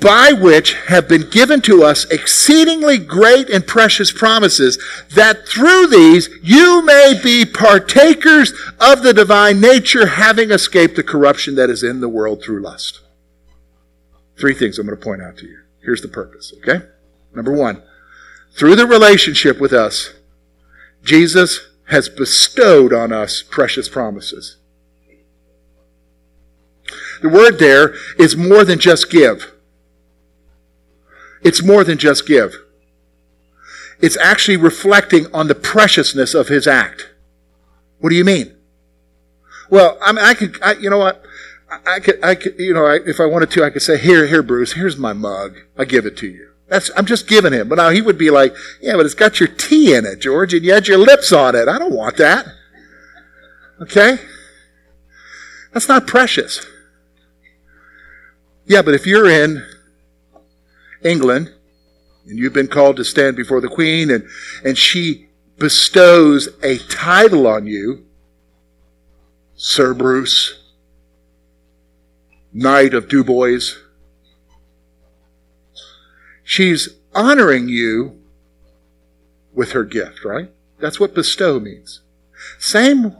By 0.00 0.32
which 0.32 0.74
have 0.88 1.08
been 1.08 1.30
given 1.30 1.62
to 1.62 1.82
us 1.82 2.04
exceedingly 2.10 2.98
great 2.98 3.48
and 3.48 3.66
precious 3.66 4.12
promises, 4.12 4.78
that 5.14 5.48
through 5.48 5.86
these 5.86 6.28
you 6.42 6.84
may 6.84 7.18
be 7.22 7.44
partakers 7.46 8.52
of 8.78 9.02
the 9.02 9.14
divine 9.14 9.60
nature, 9.60 10.06
having 10.06 10.50
escaped 10.50 10.96
the 10.96 11.02
corruption 11.02 11.54
that 11.54 11.70
is 11.70 11.82
in 11.82 12.00
the 12.00 12.08
world 12.08 12.42
through 12.42 12.60
lust. 12.60 13.00
Three 14.36 14.54
things 14.54 14.78
I'm 14.78 14.86
going 14.86 14.98
to 14.98 15.04
point 15.04 15.22
out 15.22 15.38
to 15.38 15.46
you. 15.46 15.60
Here's 15.80 16.02
the 16.02 16.08
purpose, 16.08 16.52
okay? 16.58 16.86
Number 17.34 17.52
one, 17.52 17.82
through 18.52 18.76
the 18.76 18.86
relationship 18.86 19.58
with 19.58 19.72
us, 19.72 20.12
Jesus 21.04 21.70
has 21.88 22.08
bestowed 22.08 22.92
on 22.92 23.12
us 23.12 23.42
precious 23.42 23.88
promises. 23.88 24.56
The 27.22 27.28
word 27.28 27.58
there 27.58 27.94
is 28.18 28.36
more 28.36 28.64
than 28.64 28.78
just 28.78 29.10
give. 29.10 29.52
It's 31.42 31.62
more 31.62 31.84
than 31.84 31.98
just 31.98 32.26
give. 32.26 32.54
It's 34.00 34.16
actually 34.16 34.56
reflecting 34.56 35.32
on 35.32 35.46
the 35.46 35.54
preciousness 35.54 36.34
of 36.34 36.48
his 36.48 36.66
act. 36.66 37.10
What 38.00 38.10
do 38.10 38.16
you 38.16 38.24
mean? 38.24 38.56
Well, 39.70 39.98
I 40.02 40.12
mean, 40.12 40.24
I 40.24 40.34
could, 40.34 40.58
I, 40.62 40.72
you 40.72 40.90
know 40.90 40.98
what? 40.98 41.22
I 41.86 42.00
could, 42.00 42.22
I 42.22 42.34
could, 42.34 42.58
you 42.58 42.74
know, 42.74 42.86
I, 42.86 43.00
if 43.06 43.20
I 43.20 43.26
wanted 43.26 43.50
to, 43.52 43.64
I 43.64 43.70
could 43.70 43.82
say, 43.82 43.98
here, 43.98 44.26
here, 44.26 44.42
Bruce, 44.42 44.72
here's 44.72 44.96
my 44.96 45.12
mug. 45.12 45.58
I 45.76 45.84
give 45.84 46.06
it 46.06 46.16
to 46.18 46.26
you. 46.26 46.53
That's, 46.74 46.90
I'm 46.96 47.06
just 47.06 47.28
giving 47.28 47.52
him. 47.52 47.68
But 47.68 47.76
now 47.76 47.90
he 47.90 48.02
would 48.02 48.18
be 48.18 48.30
like, 48.30 48.52
yeah, 48.80 48.96
but 48.96 49.06
it's 49.06 49.14
got 49.14 49.38
your 49.38 49.48
tea 49.48 49.94
in 49.94 50.04
it, 50.04 50.18
George, 50.18 50.52
and 50.52 50.64
you 50.64 50.74
had 50.74 50.88
your 50.88 50.98
lips 50.98 51.32
on 51.32 51.54
it. 51.54 51.68
I 51.68 51.78
don't 51.78 51.94
want 51.94 52.16
that. 52.16 52.48
Okay? 53.80 54.18
That's 55.72 55.86
not 55.86 56.08
precious. 56.08 56.66
Yeah, 58.66 58.82
but 58.82 58.92
if 58.92 59.06
you're 59.06 59.30
in 59.30 59.64
England 61.04 61.52
and 62.26 62.40
you've 62.40 62.52
been 62.52 62.66
called 62.66 62.96
to 62.96 63.04
stand 63.04 63.36
before 63.36 63.60
the 63.60 63.68
Queen 63.68 64.10
and, 64.10 64.24
and 64.64 64.76
she 64.76 65.28
bestows 65.60 66.48
a 66.64 66.78
title 66.78 67.46
on 67.46 67.68
you, 67.68 68.04
Sir 69.54 69.94
Bruce, 69.94 70.58
Knight 72.52 72.94
of 72.94 73.08
Dubois, 73.08 73.83
She's 76.44 76.90
honoring 77.14 77.68
you 77.68 78.20
with 79.52 79.72
her 79.72 79.84
gift, 79.84 80.24
right? 80.24 80.50
That's 80.78 81.00
what 81.00 81.14
bestow 81.14 81.58
means. 81.58 82.02
Same 82.58 83.16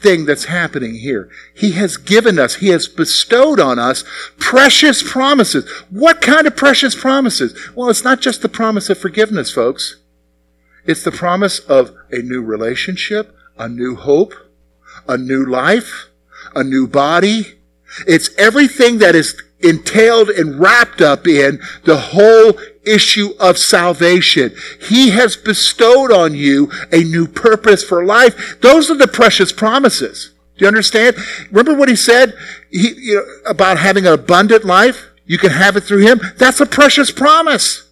thing 0.00 0.26
that's 0.26 0.44
happening 0.44 0.96
here. 0.96 1.28
He 1.54 1.72
has 1.72 1.96
given 1.96 2.38
us, 2.38 2.56
He 2.56 2.68
has 2.68 2.86
bestowed 2.86 3.58
on 3.58 3.78
us 3.78 4.04
precious 4.38 5.02
promises. 5.02 5.68
What 5.90 6.20
kind 6.20 6.46
of 6.46 6.56
precious 6.56 6.94
promises? 6.94 7.54
Well, 7.74 7.88
it's 7.88 8.04
not 8.04 8.20
just 8.20 8.42
the 8.42 8.48
promise 8.48 8.90
of 8.90 8.98
forgiveness, 8.98 9.50
folks. 9.50 9.96
It's 10.84 11.02
the 11.02 11.12
promise 11.12 11.58
of 11.58 11.94
a 12.10 12.18
new 12.18 12.42
relationship, 12.42 13.36
a 13.58 13.68
new 13.68 13.96
hope, 13.96 14.34
a 15.08 15.18
new 15.18 15.44
life, 15.44 16.08
a 16.54 16.62
new 16.62 16.86
body. 16.86 17.58
It's 18.06 18.30
everything 18.36 18.98
that 18.98 19.14
is 19.14 19.42
entailed 19.60 20.30
and 20.30 20.60
wrapped 20.60 21.00
up 21.00 21.26
in 21.26 21.60
the 21.84 21.96
whole 21.96 22.58
issue 22.86 23.30
of 23.40 23.58
salvation. 23.58 24.54
He 24.80 25.10
has 25.10 25.36
bestowed 25.36 26.12
on 26.12 26.34
you 26.34 26.70
a 26.92 27.02
new 27.02 27.26
purpose 27.26 27.84
for 27.84 28.04
life. 28.04 28.60
Those 28.60 28.90
are 28.90 28.96
the 28.96 29.08
precious 29.08 29.52
promises. 29.52 30.32
Do 30.56 30.64
you 30.64 30.68
understand? 30.68 31.16
Remember 31.50 31.74
what 31.74 31.88
he 31.88 31.96
said 31.96 32.34
he, 32.70 32.92
you 32.96 33.16
know, 33.16 33.50
about 33.50 33.78
having 33.78 34.06
an 34.06 34.12
abundant 34.12 34.64
life? 34.64 35.06
You 35.24 35.38
can 35.38 35.50
have 35.50 35.76
it 35.76 35.82
through 35.82 36.06
him. 36.06 36.20
That's 36.36 36.60
a 36.60 36.66
precious 36.66 37.10
promise. 37.10 37.88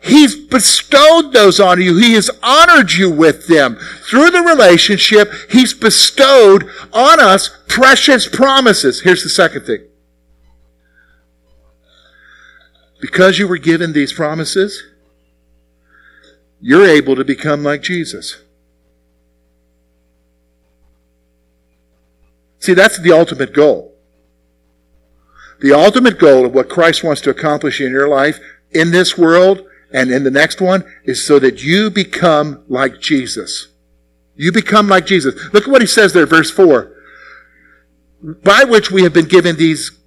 He's 0.00 0.36
bestowed 0.36 1.32
those 1.32 1.58
on 1.58 1.80
you. 1.82 1.96
He 1.96 2.14
has 2.14 2.30
honored 2.42 2.92
you 2.92 3.10
with 3.10 3.48
them. 3.48 3.76
Through 4.08 4.30
the 4.30 4.42
relationship, 4.42 5.30
He's 5.50 5.74
bestowed 5.74 6.70
on 6.92 7.20
us 7.20 7.50
precious 7.66 8.28
promises. 8.28 9.00
Here's 9.00 9.24
the 9.24 9.28
second 9.28 9.62
thing. 9.62 9.84
Because 13.00 13.38
you 13.38 13.46
were 13.46 13.58
given 13.58 13.92
these 13.92 14.12
promises, 14.12 14.82
you're 16.60 16.86
able 16.86 17.16
to 17.16 17.24
become 17.24 17.62
like 17.62 17.82
Jesus. 17.82 18.42
See, 22.58 22.74
that's 22.74 22.98
the 22.98 23.12
ultimate 23.12 23.52
goal. 23.52 23.94
The 25.60 25.72
ultimate 25.72 26.18
goal 26.18 26.46
of 26.46 26.54
what 26.54 26.68
Christ 26.68 27.02
wants 27.02 27.20
to 27.22 27.30
accomplish 27.30 27.80
in 27.80 27.90
your 27.90 28.08
life, 28.08 28.40
in 28.72 28.90
this 28.90 29.16
world, 29.16 29.62
and 29.92 30.10
in 30.10 30.24
the 30.24 30.30
next 30.30 30.60
one, 30.60 30.84
is 31.04 31.24
so 31.24 31.38
that 31.38 31.62
you 31.62 31.90
become 31.90 32.62
like 32.68 33.00
Jesus. 33.00 33.68
You 34.36 34.52
become 34.52 34.88
like 34.88 35.06
Jesus. 35.06 35.34
Look 35.52 35.64
at 35.64 35.70
what 35.70 35.80
he 35.80 35.86
says 35.86 36.12
there, 36.12 36.26
verse 36.26 36.50
4. 36.50 36.92
By 38.22 38.64
which 38.64 38.90
we 38.90 39.02
have 39.02 39.12
been 39.12 39.26
given 39.26 39.56
these 39.56 39.97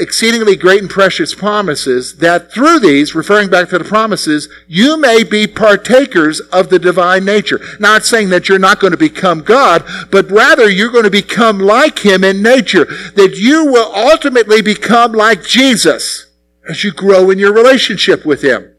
exceedingly 0.00 0.56
great 0.56 0.80
and 0.80 0.90
precious 0.90 1.34
promises, 1.34 2.16
that 2.16 2.52
through 2.52 2.80
these, 2.80 3.14
referring 3.14 3.50
back 3.50 3.68
to 3.68 3.78
the 3.78 3.84
promises, 3.84 4.48
you 4.66 4.98
may 4.98 5.22
be 5.22 5.46
partakers 5.46 6.40
of 6.40 6.70
the 6.70 6.78
divine 6.78 7.24
nature. 7.24 7.60
Not 7.78 8.04
saying 8.04 8.30
that 8.30 8.48
you're 8.48 8.58
not 8.58 8.80
going 8.80 8.92
to 8.92 8.96
become 8.96 9.42
God, 9.42 9.84
but 10.10 10.30
rather 10.30 10.68
you're 10.68 10.90
going 10.90 11.04
to 11.04 11.10
become 11.10 11.58
like 11.58 11.98
Him 12.00 12.24
in 12.24 12.42
nature. 12.42 12.86
That 13.14 13.36
you 13.36 13.66
will 13.66 13.94
ultimately 13.94 14.62
become 14.62 15.12
like 15.12 15.44
Jesus 15.44 16.26
as 16.68 16.82
you 16.82 16.92
grow 16.92 17.30
in 17.30 17.38
your 17.38 17.52
relationship 17.52 18.24
with 18.24 18.42
Him. 18.42 18.74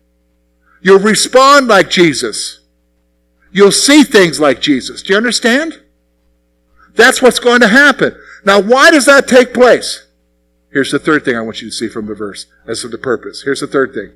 You'll 0.81 0.99
respond 0.99 1.67
like 1.67 1.89
Jesus. 1.89 2.60
You'll 3.51 3.71
see 3.71 4.03
things 4.03 4.39
like 4.39 4.62
Jesus. 4.62 5.03
Do 5.03 5.13
you 5.13 5.17
understand? 5.17 5.81
That's 6.95 7.21
what's 7.21 7.39
going 7.39 7.62
to 7.62 7.67
happen. 7.67 8.19
Now, 8.43 8.60
why 8.60 8.91
does 8.91 9.05
that 9.05 9.27
take 9.27 9.53
place? 9.53 10.07
Here's 10.71 10.91
the 10.91 10.99
third 10.99 11.25
thing 11.25 11.36
I 11.36 11.41
want 11.41 11.62
you 11.62 11.69
to 11.69 11.75
see 11.75 11.89
from 11.89 12.07
the 12.07 12.15
verse 12.15 12.45
as 12.65 12.81
to 12.81 12.88
the 12.88 12.97
purpose. 12.97 13.43
Here's 13.43 13.60
the 13.60 13.67
third 13.67 13.93
thing. 13.93 14.13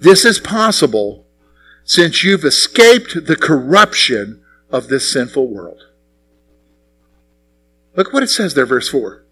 This 0.00 0.24
is 0.24 0.38
possible 0.38 1.26
since 1.84 2.22
you've 2.22 2.44
escaped 2.44 3.26
the 3.26 3.36
corruption 3.36 4.42
of 4.70 4.88
this 4.88 5.12
sinful 5.12 5.48
world. 5.48 5.86
Look 7.96 8.12
what 8.12 8.22
it 8.22 8.30
says 8.30 8.54
there, 8.54 8.66
verse 8.66 8.88
4. 8.88 9.24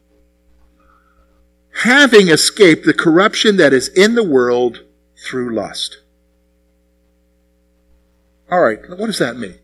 Having 1.83 2.29
escaped 2.29 2.87
the 2.87 2.95
corruption 2.95 3.57
that 3.59 3.73
is 3.73 3.89
in 3.89 4.15
the 4.15 4.25
world 4.25 4.85
through 5.17 5.55
lust. 5.55 5.99
All 8.51 8.61
right, 8.61 8.79
what 8.89 9.07
does 9.07 9.19
that 9.19 9.37
mean? 9.37 9.59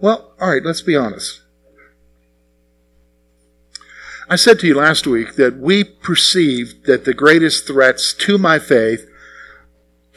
Well, 0.00 0.32
all 0.40 0.50
right, 0.50 0.62
let's 0.62 0.82
be 0.82 0.96
honest. 0.96 1.42
I 4.30 4.36
said 4.36 4.58
to 4.60 4.66
you 4.66 4.74
last 4.74 5.06
week 5.06 5.36
that 5.36 5.58
we 5.58 5.84
perceive 5.84 6.84
that 6.84 7.04
the 7.04 7.14
greatest 7.14 7.66
threats 7.66 8.12
to 8.14 8.36
my 8.36 8.58
faith, 8.58 9.08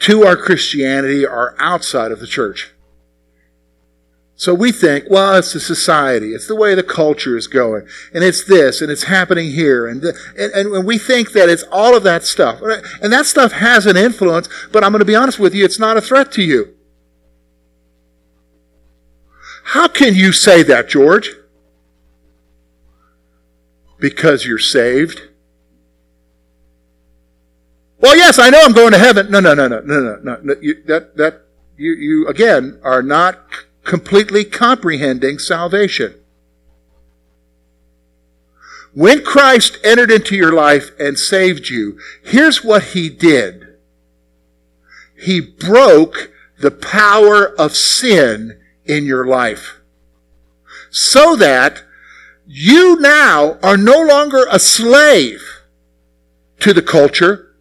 to 0.00 0.24
our 0.24 0.36
Christianity, 0.36 1.26
are 1.26 1.56
outside 1.58 2.12
of 2.12 2.20
the 2.20 2.26
church. 2.26 2.72
So 4.34 4.54
we 4.54 4.72
think, 4.72 5.04
well, 5.08 5.36
it's 5.36 5.52
the 5.52 5.60
society, 5.60 6.34
it's 6.34 6.48
the 6.48 6.56
way 6.56 6.74
the 6.74 6.82
culture 6.82 7.36
is 7.36 7.46
going, 7.46 7.86
and 8.12 8.24
it's 8.24 8.44
this, 8.44 8.82
and 8.82 8.90
it's 8.90 9.04
happening 9.04 9.52
here, 9.52 9.86
and, 9.86 10.02
and, 10.36 10.52
and 10.52 10.84
we 10.84 10.98
think 10.98 11.32
that 11.32 11.48
it's 11.48 11.62
all 11.70 11.96
of 11.96 12.02
that 12.02 12.24
stuff. 12.24 12.60
And 13.00 13.12
that 13.12 13.26
stuff 13.26 13.52
has 13.52 13.86
an 13.86 13.96
influence, 13.96 14.48
but 14.72 14.82
I'm 14.82 14.90
going 14.90 14.98
to 14.98 15.04
be 15.04 15.14
honest 15.14 15.38
with 15.38 15.54
you, 15.54 15.64
it's 15.64 15.78
not 15.78 15.96
a 15.96 16.00
threat 16.00 16.32
to 16.32 16.42
you. 16.42 16.74
How 19.66 19.86
can 19.86 20.16
you 20.16 20.32
say 20.32 20.62
that, 20.64 20.88
George? 20.88 21.30
Because 24.02 24.44
you're 24.44 24.58
saved? 24.58 25.22
Well, 28.00 28.16
yes, 28.16 28.38
I 28.40 28.50
know 28.50 28.60
I'm 28.60 28.72
going 28.72 28.90
to 28.90 28.98
heaven. 28.98 29.30
No, 29.30 29.38
no, 29.38 29.54
no, 29.54 29.68
no, 29.68 29.80
no, 29.80 30.16
no, 30.20 30.38
no. 30.42 30.54
You, 30.60 30.82
that 30.86 31.16
that 31.16 31.42
you 31.76 31.92
you 31.92 32.26
again 32.26 32.80
are 32.82 33.02
not 33.02 33.38
completely 33.84 34.44
comprehending 34.44 35.38
salvation. 35.38 36.16
When 38.92 39.24
Christ 39.24 39.78
entered 39.84 40.10
into 40.10 40.34
your 40.34 40.52
life 40.52 40.90
and 40.98 41.16
saved 41.16 41.70
you, 41.70 41.98
here's 42.24 42.62
what 42.62 42.82
he 42.82 43.08
did. 43.08 43.78
He 45.16 45.40
broke 45.40 46.32
the 46.58 46.72
power 46.72 47.54
of 47.58 47.76
sin 47.76 48.60
in 48.84 49.06
your 49.06 49.24
life. 49.24 49.78
So 50.90 51.36
that 51.36 51.84
you 52.46 53.00
now 53.00 53.58
are 53.62 53.76
no 53.76 54.00
longer 54.00 54.46
a 54.50 54.58
slave 54.58 55.62
to 56.60 56.72
the 56.72 56.82
culture, 56.82 57.54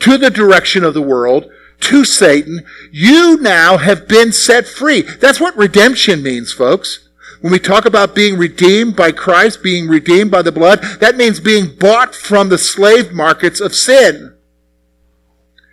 to 0.00 0.18
the 0.18 0.30
direction 0.30 0.84
of 0.84 0.94
the 0.94 1.02
world, 1.02 1.50
to 1.80 2.04
Satan, 2.04 2.64
you 2.90 3.38
now 3.40 3.76
have 3.76 4.08
been 4.08 4.32
set 4.32 4.66
free. 4.66 5.02
That's 5.02 5.40
what 5.40 5.56
redemption 5.56 6.22
means, 6.22 6.52
folks. 6.52 7.08
When 7.40 7.52
we 7.52 7.58
talk 7.58 7.84
about 7.84 8.14
being 8.14 8.38
redeemed 8.38 8.96
by 8.96 9.12
Christ, 9.12 9.62
being 9.62 9.88
redeemed 9.88 10.30
by 10.30 10.42
the 10.42 10.52
blood, 10.52 10.82
that 11.00 11.16
means 11.16 11.38
being 11.38 11.76
bought 11.76 12.14
from 12.14 12.48
the 12.48 12.58
slave 12.58 13.12
markets 13.12 13.60
of 13.60 13.74
sin. 13.74 14.34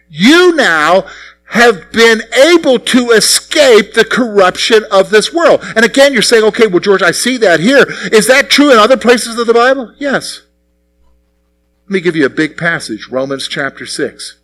You 0.10 0.54
now 0.56 1.06
have 1.54 1.92
been 1.92 2.22
able 2.34 2.80
to 2.80 3.12
escape 3.12 3.94
the 3.94 4.04
corruption 4.04 4.84
of 4.92 5.12
this 5.12 5.32
world. 5.32 5.64
And 5.76 5.86
again, 5.86 6.12
you're 6.12 6.24
saying, 6.24 6.44
okay, 6.46 6.66
well, 6.66 6.80
George, 6.80 7.04
I 7.04 7.12
see 7.12 7.38
that 7.38 7.60
here. 7.60 7.86
Is 8.12 8.28
that 8.28 8.50
true 8.50 8.72
in 8.72 8.80
other 8.80 8.98
places 8.98 9.38
of 9.38 9.46
the 9.46 9.54
Bible? 9.54 9.94
Yes. 10.00 10.42
Let 11.86 11.92
me 11.92 12.02
give 12.02 12.16
you 12.16 12.26
a 12.26 12.30
big 12.30 12.58
passage, 12.58 13.08
Romans 13.12 13.48
chapter 13.48 13.86
6. 13.86 14.40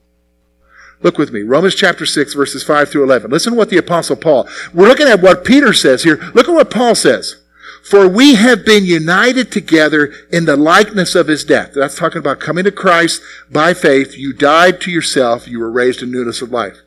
Look 1.01 1.17
with 1.17 1.31
me. 1.31 1.41
Romans 1.41 1.73
chapter 1.73 2.05
6, 2.05 2.35
verses 2.35 2.63
5 2.63 2.89
through 2.89 3.05
11. 3.05 3.31
Listen 3.31 3.53
to 3.53 3.57
what 3.57 3.71
the 3.71 3.77
apostle 3.77 4.15
Paul, 4.15 4.47
we're 4.71 4.87
looking 4.87 5.07
at 5.07 5.21
what 5.21 5.43
Peter 5.43 5.73
says 5.73 6.03
here. 6.03 6.17
Look 6.35 6.47
at 6.47 6.53
what 6.53 6.69
Paul 6.69 6.93
says. 6.93 7.41
For 7.81 8.07
we 8.07 8.35
have 8.35 8.63
been 8.63 8.85
united 8.85 9.51
together 9.51 10.13
in 10.31 10.45
the 10.45 10.57
likeness 10.57 11.15
of 11.15 11.27
his 11.27 11.43
death. 11.43 11.71
That's 11.73 11.97
talking 11.97 12.19
about 12.19 12.39
coming 12.39 12.65
to 12.65 12.71
Christ 12.71 13.23
by 13.49 13.73
faith. 13.73 14.15
You 14.15 14.31
died 14.31 14.79
to 14.81 14.91
yourself. 14.91 15.47
You 15.47 15.59
were 15.59 15.71
raised 15.71 16.03
in 16.03 16.11
newness 16.11 16.43
of 16.43 16.51
life. 16.51 16.77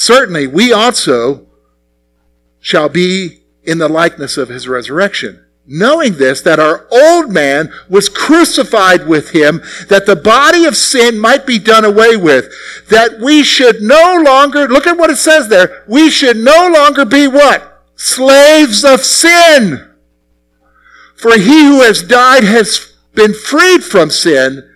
Certainly, 0.00 0.46
we 0.46 0.72
also 0.72 1.46
shall 2.58 2.88
be 2.88 3.42
in 3.64 3.76
the 3.76 3.88
likeness 3.88 4.38
of 4.38 4.48
his 4.48 4.66
resurrection 4.66 5.44
knowing 5.66 6.14
this, 6.14 6.40
that 6.40 6.58
our 6.58 6.88
old 6.90 7.30
man 7.30 7.72
was 7.88 8.08
crucified 8.08 9.06
with 9.06 9.30
him, 9.30 9.62
that 9.88 10.04
the 10.04 10.16
body 10.16 10.64
of 10.64 10.76
sin 10.76 11.16
might 11.16 11.46
be 11.46 11.60
done 11.60 11.84
away 11.84 12.16
with, 12.16 12.52
that 12.88 13.20
we 13.20 13.44
should 13.44 13.80
no 13.80 14.20
longer, 14.24 14.66
look 14.66 14.88
at 14.88 14.98
what 14.98 15.10
it 15.10 15.16
says 15.16 15.48
there, 15.48 15.84
we 15.86 16.10
should 16.10 16.36
no 16.36 16.68
longer 16.74 17.04
be 17.04 17.28
what? 17.28 17.84
Slaves 17.94 18.84
of 18.84 19.00
sin. 19.04 19.88
For 21.14 21.38
he 21.38 21.66
who 21.66 21.82
has 21.82 22.02
died 22.02 22.42
has 22.42 22.96
been 23.14 23.32
freed 23.32 23.84
from 23.84 24.10
sin. 24.10 24.68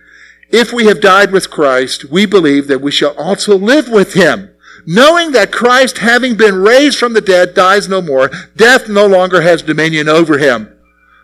If 0.49 0.71
we 0.71 0.85
have 0.85 1.01
died 1.01 1.31
with 1.31 1.49
Christ, 1.49 2.05
we 2.05 2.25
believe 2.25 2.67
that 2.67 2.79
we 2.79 2.91
shall 2.91 3.17
also 3.17 3.57
live 3.57 3.89
with 3.89 4.13
him 4.13 4.54
knowing 4.85 5.31
that 5.31 5.51
Christ, 5.51 5.99
having 5.99 6.35
been 6.35 6.55
raised 6.55 6.97
from 6.97 7.13
the 7.13 7.21
dead, 7.21 7.53
dies 7.53 7.89
no 7.89 8.01
more, 8.01 8.29
death 8.55 8.87
no 8.87 9.05
longer 9.07 9.41
has 9.41 9.61
dominion 9.61 10.07
over 10.07 10.37
him. 10.37 10.75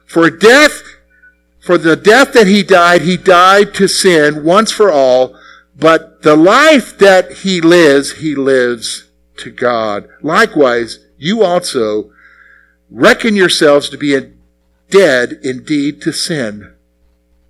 For 0.06 0.30
death, 0.30 0.82
for 1.60 1.78
the 1.78 1.95
death 1.95 2.34
that 2.34 2.47
he 2.47 2.63
died, 2.63 3.02
he 3.04 3.17
died 3.17 3.74
to 3.76 3.88
sin 3.88 4.43
once 4.43 4.71
for 4.71 4.91
all, 4.91 5.39
but 5.78 6.21
the 6.24 6.36
life 6.36 6.97
that 6.97 7.32
he 7.32 7.62
lives, 7.62 8.17
he 8.17 8.36
lives 8.36 9.10
to 9.38 9.52
God. 9.52 10.08
Likewise, 10.21 11.00
you 11.17 11.43
also 11.43 12.12
reckon 12.89 13.36
yourselves 13.36 13.89
to 13.89 13.97
be 13.97 14.19
dead 14.89 15.39
indeed 15.43 16.02
to 16.02 16.12
sin, 16.12 16.74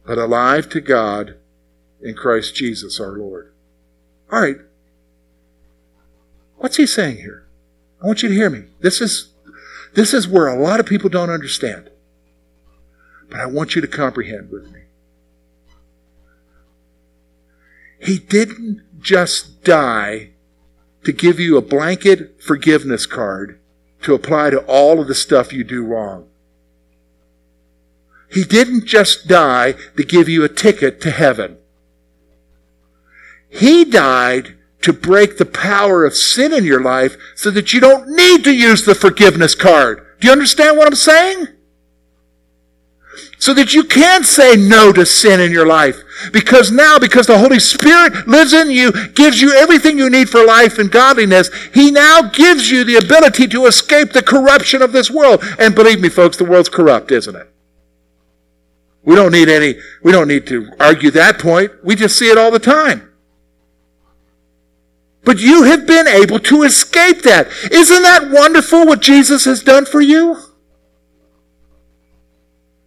but 0.06 0.17
alive 0.17 0.69
to 0.69 0.82
God 0.82 1.36
in 2.02 2.13
Christ 2.13 2.56
Jesus 2.56 3.00
our 3.00 3.17
Lord. 3.17 3.52
All 4.32 4.41
right. 4.41 4.58
What's 6.62 6.78
he 6.78 6.86
saying 6.86 7.17
here? 7.17 7.47
I 8.04 8.06
want 8.06 8.21
you 8.21 8.30
to 8.30 8.36
hear 8.36 8.52
me. 8.52 8.65
This 8.82 9.02
is, 9.02 9.34
this 9.95 10.13
is 10.13 10.28
where 10.28 10.45
a 10.45 10.56
lot 10.56 10.80
of 10.80 10.86
people 10.86 11.10
don't 11.10 11.32
understand. 11.32 11.89
But 13.32 13.39
I 13.39 13.47
want 13.47 13.74
you 13.74 13.82
to 13.82 13.88
comprehend 13.88 14.52
with 14.52 14.71
me. 14.71 14.82
He 18.00 18.19
didn't 18.19 18.84
just 19.02 19.63
die 19.63 20.30
to 21.04 21.12
give 21.12 21.39
you 21.39 21.58
a 21.58 21.63
blanket 21.63 22.43
forgiveness 22.43 23.08
card 23.08 23.60
to 24.04 24.13
apply 24.13 24.52
to 24.52 24.60
all 24.65 25.02
of 25.02 25.08
the 25.08 25.15
stuff 25.15 25.52
you 25.52 25.63
do 25.63 25.84
wrong. 25.84 26.28
He 28.30 28.43
didn't 28.43 28.86
just 28.86 29.28
die 29.28 29.74
to 29.97 30.04
give 30.04 30.30
you 30.30 30.43
a 30.43 30.50
ticket 30.50 31.02
to 31.02 31.10
heaven. 31.10 31.58
He 33.50 33.84
died 33.84 34.58
to 34.81 34.93
break 34.93 35.37
the 35.37 35.45
power 35.45 36.05
of 36.05 36.15
sin 36.15 36.53
in 36.53 36.63
your 36.63 36.81
life 36.81 37.15
so 37.35 37.51
that 37.51 37.73
you 37.73 37.79
don't 37.79 38.09
need 38.09 38.43
to 38.43 38.53
use 38.53 38.85
the 38.85 38.95
forgiveness 38.95 39.55
card. 39.55 40.05
Do 40.19 40.27
you 40.27 40.33
understand 40.33 40.77
what 40.77 40.87
I'm 40.87 40.95
saying? 40.95 41.47
so 43.41 43.55
that 43.55 43.73
you 43.73 43.83
can 43.83 44.23
say 44.23 44.55
no 44.55 44.93
to 44.93 45.03
sin 45.03 45.39
in 45.39 45.51
your 45.51 45.65
life. 45.65 45.97
Because 46.31 46.71
now, 46.71 46.99
because 46.99 47.25
the 47.25 47.39
Holy 47.39 47.59
Spirit 47.59 48.27
lives 48.27 48.53
in 48.53 48.69
you, 48.69 48.91
gives 49.13 49.41
you 49.41 49.51
everything 49.53 49.97
you 49.97 50.11
need 50.11 50.29
for 50.29 50.45
life 50.45 50.77
and 50.77 50.91
godliness, 50.91 51.49
He 51.73 51.89
now 51.89 52.21
gives 52.21 52.69
you 52.69 52.83
the 52.83 52.97
ability 52.97 53.47
to 53.47 53.65
escape 53.65 54.11
the 54.11 54.21
corruption 54.21 54.83
of 54.83 54.91
this 54.91 55.09
world. 55.09 55.43
And 55.57 55.73
believe 55.73 55.99
me, 55.99 56.09
folks, 56.09 56.37
the 56.37 56.45
world's 56.45 56.69
corrupt, 56.69 57.11
isn't 57.11 57.35
it? 57.35 57.51
We 59.03 59.15
don't 59.15 59.31
need 59.31 59.49
any, 59.49 59.79
we 60.03 60.11
don't 60.11 60.27
need 60.27 60.45
to 60.47 60.71
argue 60.79 61.09
that 61.09 61.39
point. 61.39 61.71
We 61.83 61.95
just 61.95 62.19
see 62.19 62.29
it 62.29 62.37
all 62.37 62.51
the 62.51 62.59
time. 62.59 63.11
But 65.23 65.39
you 65.39 65.63
have 65.63 65.86
been 65.86 66.07
able 66.07 66.39
to 66.39 66.63
escape 66.63 67.21
that. 67.23 67.47
Isn't 67.71 68.03
that 68.03 68.31
wonderful 68.31 68.86
what 68.86 69.01
Jesus 69.01 69.45
has 69.45 69.62
done 69.62 69.86
for 69.86 70.01
you? 70.01 70.38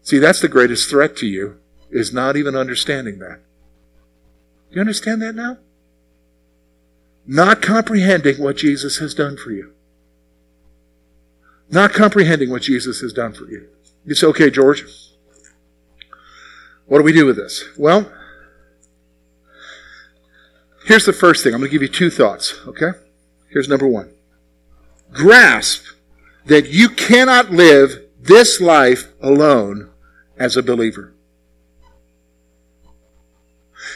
See, 0.02 0.18
that's 0.18 0.40
the 0.40 0.48
greatest 0.48 0.90
threat 0.90 1.16
to 1.18 1.26
you, 1.26 1.58
is 1.90 2.12
not 2.12 2.36
even 2.36 2.56
understanding 2.56 3.20
that. 3.20 3.40
Do 4.70 4.74
you 4.76 4.80
understand 4.80 5.22
that 5.22 5.34
now? 5.34 5.58
Not 7.26 7.62
comprehending 7.62 8.42
what 8.42 8.56
Jesus 8.56 8.98
has 8.98 9.14
done 9.14 9.36
for 9.36 9.50
you. 9.50 9.72
Not 11.70 11.92
comprehending 11.92 12.50
what 12.50 12.62
Jesus 12.62 13.00
has 13.00 13.12
done 13.12 13.32
for 13.32 13.48
you. 13.48 13.68
You 14.04 14.14
say, 14.14 14.26
okay, 14.26 14.50
George, 14.50 14.84
what 16.86 16.98
do 16.98 17.04
we 17.04 17.12
do 17.12 17.24
with 17.24 17.36
this? 17.36 17.64
Well, 17.78 18.12
here's 20.84 21.06
the 21.06 21.12
first 21.12 21.42
thing. 21.42 21.54
I'm 21.54 21.60
going 21.60 21.70
to 21.70 21.72
give 21.72 21.82
you 21.82 21.88
two 21.88 22.10
thoughts, 22.10 22.54
okay? 22.66 22.90
Here's 23.50 23.68
number 23.68 23.86
one. 23.86 24.10
Grasp 25.12 25.84
that 26.46 26.68
you 26.68 26.88
cannot 26.88 27.50
live 27.50 28.02
this 28.20 28.60
life 28.60 29.08
alone 29.20 29.90
as 30.38 30.56
a 30.56 30.62
believer. 30.62 31.14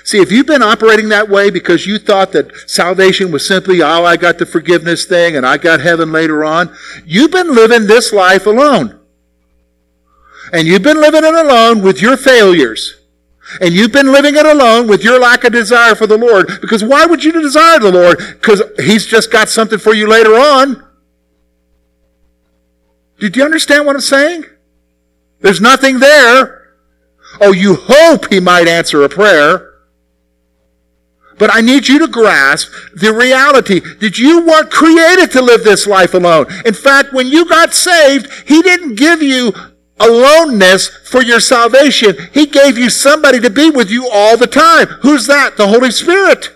See, 0.05 0.19
if 0.19 0.31
you've 0.31 0.47
been 0.47 0.63
operating 0.63 1.09
that 1.11 1.29
way 1.29 1.51
because 1.51 1.87
you 1.87 1.99
thought 1.99 2.33
that 2.33 2.51
salvation 2.69 3.33
was 3.33 3.47
simply, 3.47 3.83
oh, 3.83 4.05
I 4.05 4.17
got 4.17 4.39
the 4.39 4.47
forgiveness 4.47 5.05
thing 5.05 5.37
and 5.37 5.45
I 5.45 5.59
got 5.59 5.81
heaven 5.81 6.13
later 6.13 6.45
on, 6.45 6.75
you've 7.05 7.31
been 7.31 7.55
living 7.55 7.87
this 7.87 8.13
life 8.13 8.47
alone. 8.47 9.01
And 10.53 10.67
you've 10.67 10.83
been 10.83 11.01
living 11.01 11.25
it 11.25 11.35
alone 11.35 11.83
with 11.83 12.01
your 12.01 12.17
failures. 12.17 12.98
And 13.61 13.73
you've 13.73 13.93
been 13.93 14.13
living 14.13 14.37
it 14.37 14.47
alone 14.47 14.87
with 14.89 15.03
your 15.03 15.19
lack 15.19 15.45
of 15.45 15.53
desire 15.53 15.95
for 15.95 16.07
the 16.07 16.19
Lord. 16.19 16.49
Because 16.61 16.85
why 16.85 17.07
would 17.07 17.25
you 17.25 17.33
desire 17.33 17.79
the 17.79 17.93
Lord? 17.93 18.19
Because 18.19 18.63
He's 18.79 19.07
just 19.07 19.33
got 19.33 19.49
something 19.49 19.79
for 19.79 19.95
you 19.95 20.09
later 20.09 20.35
on. 20.35 20.85
Did 23.19 23.37
you 23.37 23.45
understand 23.45 23.87
what 23.87 23.97
I'm 23.97 24.03
saying? 24.03 24.45
There's 25.41 25.61
nothing 25.61 25.99
there. 25.99 26.73
Oh, 27.41 27.53
you 27.53 27.75
hope 27.75 28.33
he 28.33 28.41
might 28.41 28.69
answer 28.69 29.03
a 29.03 29.09
prayer. 29.09 29.69
But 31.39 31.55
I 31.55 31.61
need 31.61 31.87
you 31.87 32.01
to 32.01 32.09
grasp 32.09 32.73
the 32.95 33.13
reality 33.13 33.81
that 33.81 34.19
you 34.19 34.45
weren't 34.45 34.71
created 34.71 35.31
to 35.33 35.43
live 35.43 35.63
this 35.63 35.87
life 35.87 36.15
alone. 36.15 36.47
In 36.65 36.75
fact, 36.75 37.13
when 37.13 37.29
you 37.29 37.49
got 37.49 37.75
saved, 37.75 38.29
he 38.47 38.61
didn't 38.61 38.97
give 38.97 39.23
you 39.23 39.53
aloneness 40.01 40.89
for 40.89 41.23
your 41.23 41.41
salvation. 41.41 42.17
He 42.33 42.47
gave 42.47 42.79
you 42.79 42.91
somebody 42.91 43.41
to 43.41 43.51
be 43.51 43.71
with 43.71 43.91
you 43.91 44.09
all 44.09 44.37
the 44.37 44.47
time. 44.47 44.87
Who's 45.03 45.27
that? 45.27 45.57
The 45.57 45.69
Holy 45.69 45.91
Spirit. 45.91 46.55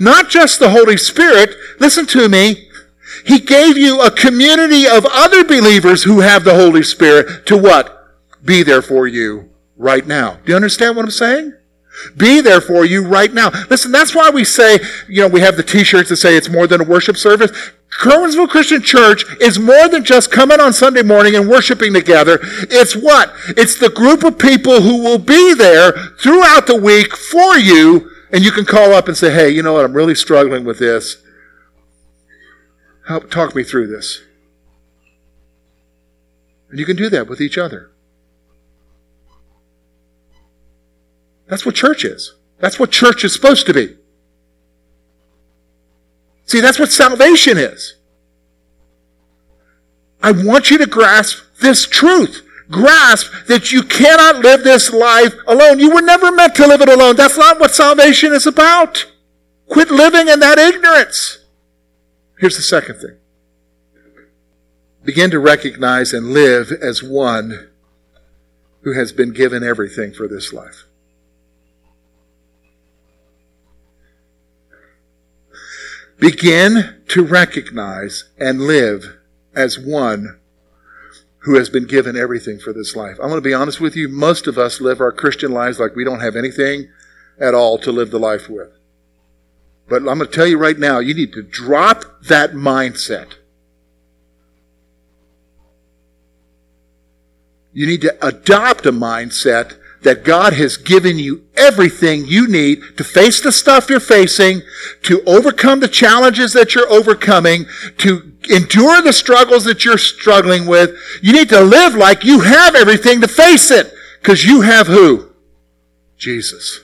Not 0.00 0.28
just 0.28 0.58
the 0.58 0.70
Holy 0.70 0.96
Spirit. 0.96 1.50
Listen 1.78 2.06
to 2.06 2.28
me. 2.28 2.68
He 3.24 3.38
gave 3.38 3.76
you 3.76 4.00
a 4.00 4.10
community 4.10 4.86
of 4.86 5.06
other 5.10 5.44
believers 5.44 6.04
who 6.04 6.20
have 6.20 6.44
the 6.44 6.54
Holy 6.54 6.82
Spirit 6.82 7.46
to 7.46 7.56
what? 7.56 7.92
Be 8.44 8.62
there 8.62 8.82
for 8.82 9.06
you 9.06 9.50
right 9.76 10.06
now. 10.06 10.38
Do 10.44 10.52
you 10.52 10.56
understand 10.56 10.96
what 10.96 11.04
I'm 11.04 11.10
saying? 11.10 11.54
Be 12.16 12.40
there 12.40 12.60
for 12.60 12.84
you 12.84 13.06
right 13.06 13.32
now. 13.32 13.50
Listen, 13.70 13.92
that's 13.92 14.14
why 14.14 14.30
we 14.30 14.44
say, 14.44 14.78
you 15.08 15.22
know, 15.22 15.28
we 15.28 15.40
have 15.40 15.56
the 15.56 15.62
t-shirts 15.62 16.08
that 16.10 16.16
say 16.16 16.36
it's 16.36 16.48
more 16.48 16.66
than 16.66 16.80
a 16.80 16.84
worship 16.84 17.16
service. 17.16 17.50
Curwensville 18.00 18.48
Christian 18.48 18.82
Church 18.82 19.24
is 19.40 19.58
more 19.58 19.88
than 19.88 20.04
just 20.04 20.30
coming 20.30 20.60
on 20.60 20.72
Sunday 20.72 21.02
morning 21.02 21.34
and 21.34 21.48
worshiping 21.48 21.94
together. 21.94 22.38
It's 22.42 22.94
what? 22.94 23.32
It's 23.48 23.78
the 23.78 23.88
group 23.88 24.24
of 24.24 24.38
people 24.38 24.82
who 24.82 25.02
will 25.02 25.18
be 25.18 25.54
there 25.54 25.92
throughout 26.20 26.66
the 26.66 26.78
week 26.78 27.16
for 27.16 27.56
you, 27.56 28.10
and 28.32 28.44
you 28.44 28.50
can 28.50 28.64
call 28.64 28.92
up 28.92 29.08
and 29.08 29.16
say, 29.16 29.32
hey, 29.32 29.48
you 29.48 29.62
know 29.62 29.74
what? 29.74 29.84
I'm 29.84 29.94
really 29.94 30.14
struggling 30.14 30.64
with 30.64 30.78
this. 30.78 31.16
Help 33.08 33.30
talk 33.30 33.54
me 33.54 33.62
through 33.62 33.86
this. 33.86 34.20
And 36.68 36.78
you 36.78 36.84
can 36.84 36.96
do 36.96 37.08
that 37.08 37.28
with 37.28 37.40
each 37.40 37.56
other. 37.56 37.90
That's 41.46 41.64
what 41.64 41.74
church 41.74 42.04
is. 42.04 42.34
That's 42.58 42.78
what 42.78 42.90
church 42.90 43.24
is 43.24 43.32
supposed 43.32 43.66
to 43.66 43.74
be. 43.74 43.96
See, 46.44 46.60
that's 46.60 46.78
what 46.78 46.92
salvation 46.92 47.58
is. 47.58 47.94
I 50.22 50.32
want 50.32 50.70
you 50.70 50.78
to 50.78 50.86
grasp 50.86 51.42
this 51.60 51.86
truth. 51.86 52.42
Grasp 52.68 53.30
that 53.46 53.70
you 53.70 53.82
cannot 53.82 54.42
live 54.42 54.64
this 54.64 54.92
life 54.92 55.34
alone. 55.46 55.78
You 55.78 55.94
were 55.94 56.02
never 56.02 56.32
meant 56.32 56.54
to 56.56 56.66
live 56.66 56.80
it 56.80 56.88
alone. 56.88 57.14
That's 57.14 57.38
not 57.38 57.60
what 57.60 57.74
salvation 57.74 58.32
is 58.32 58.46
about. 58.46 59.06
Quit 59.68 59.90
living 59.90 60.28
in 60.28 60.40
that 60.40 60.58
ignorance. 60.58 61.44
Here's 62.38 62.56
the 62.56 62.62
second 62.62 62.96
thing. 62.96 63.16
Begin 65.04 65.30
to 65.30 65.38
recognize 65.38 66.12
and 66.12 66.32
live 66.32 66.72
as 66.72 67.02
one 67.02 67.68
who 68.82 68.92
has 68.92 69.12
been 69.12 69.32
given 69.32 69.62
everything 69.62 70.12
for 70.12 70.26
this 70.26 70.52
life. 70.52 70.84
Begin 76.18 77.02
to 77.08 77.24
recognize 77.24 78.24
and 78.38 78.62
live 78.62 79.16
as 79.54 79.78
one 79.78 80.38
who 81.40 81.56
has 81.56 81.70
been 81.70 81.86
given 81.86 82.16
everything 82.16 82.58
for 82.58 82.72
this 82.72 82.96
life. 82.96 83.16
I'm 83.20 83.28
going 83.28 83.34
to 83.34 83.40
be 83.40 83.54
honest 83.54 83.80
with 83.80 83.94
you. 83.94 84.08
Most 84.08 84.46
of 84.46 84.58
us 84.58 84.80
live 84.80 85.00
our 85.00 85.12
Christian 85.12 85.52
lives 85.52 85.78
like 85.78 85.94
we 85.94 86.04
don't 86.04 86.20
have 86.20 86.36
anything 86.36 86.88
at 87.38 87.54
all 87.54 87.78
to 87.78 87.92
live 87.92 88.10
the 88.10 88.18
life 88.18 88.48
with. 88.48 88.72
But 89.88 89.98
I'm 89.98 90.18
going 90.18 90.20
to 90.20 90.26
tell 90.26 90.46
you 90.46 90.58
right 90.58 90.78
now, 90.78 90.98
you 90.98 91.14
need 91.14 91.32
to 91.34 91.42
drop 91.42 92.22
that 92.24 92.52
mindset. 92.52 93.34
You 97.72 97.86
need 97.86 98.00
to 98.00 98.26
adopt 98.26 98.86
a 98.86 98.92
mindset 98.92 99.76
that 100.02 100.24
God 100.24 100.52
has 100.52 100.76
given 100.76 101.18
you 101.18 101.44
everything 101.56 102.26
you 102.26 102.46
need 102.46 102.82
to 102.96 103.04
face 103.04 103.40
the 103.40 103.52
stuff 103.52 103.90
you're 103.90 104.00
facing, 104.00 104.62
to 105.02 105.22
overcome 105.24 105.80
the 105.80 105.88
challenges 105.88 106.52
that 106.52 106.74
you're 106.74 106.90
overcoming, 106.90 107.66
to 107.98 108.32
endure 108.50 109.02
the 109.02 109.12
struggles 109.12 109.64
that 109.64 109.84
you're 109.84 109.98
struggling 109.98 110.66
with. 110.66 110.96
You 111.22 111.32
need 111.32 111.48
to 111.48 111.60
live 111.60 111.94
like 111.94 112.24
you 112.24 112.40
have 112.40 112.74
everything 112.74 113.20
to 113.20 113.28
face 113.28 113.70
it. 113.70 113.92
Because 114.20 114.44
you 114.44 114.62
have 114.62 114.88
who? 114.88 115.30
Jesus. 116.16 116.80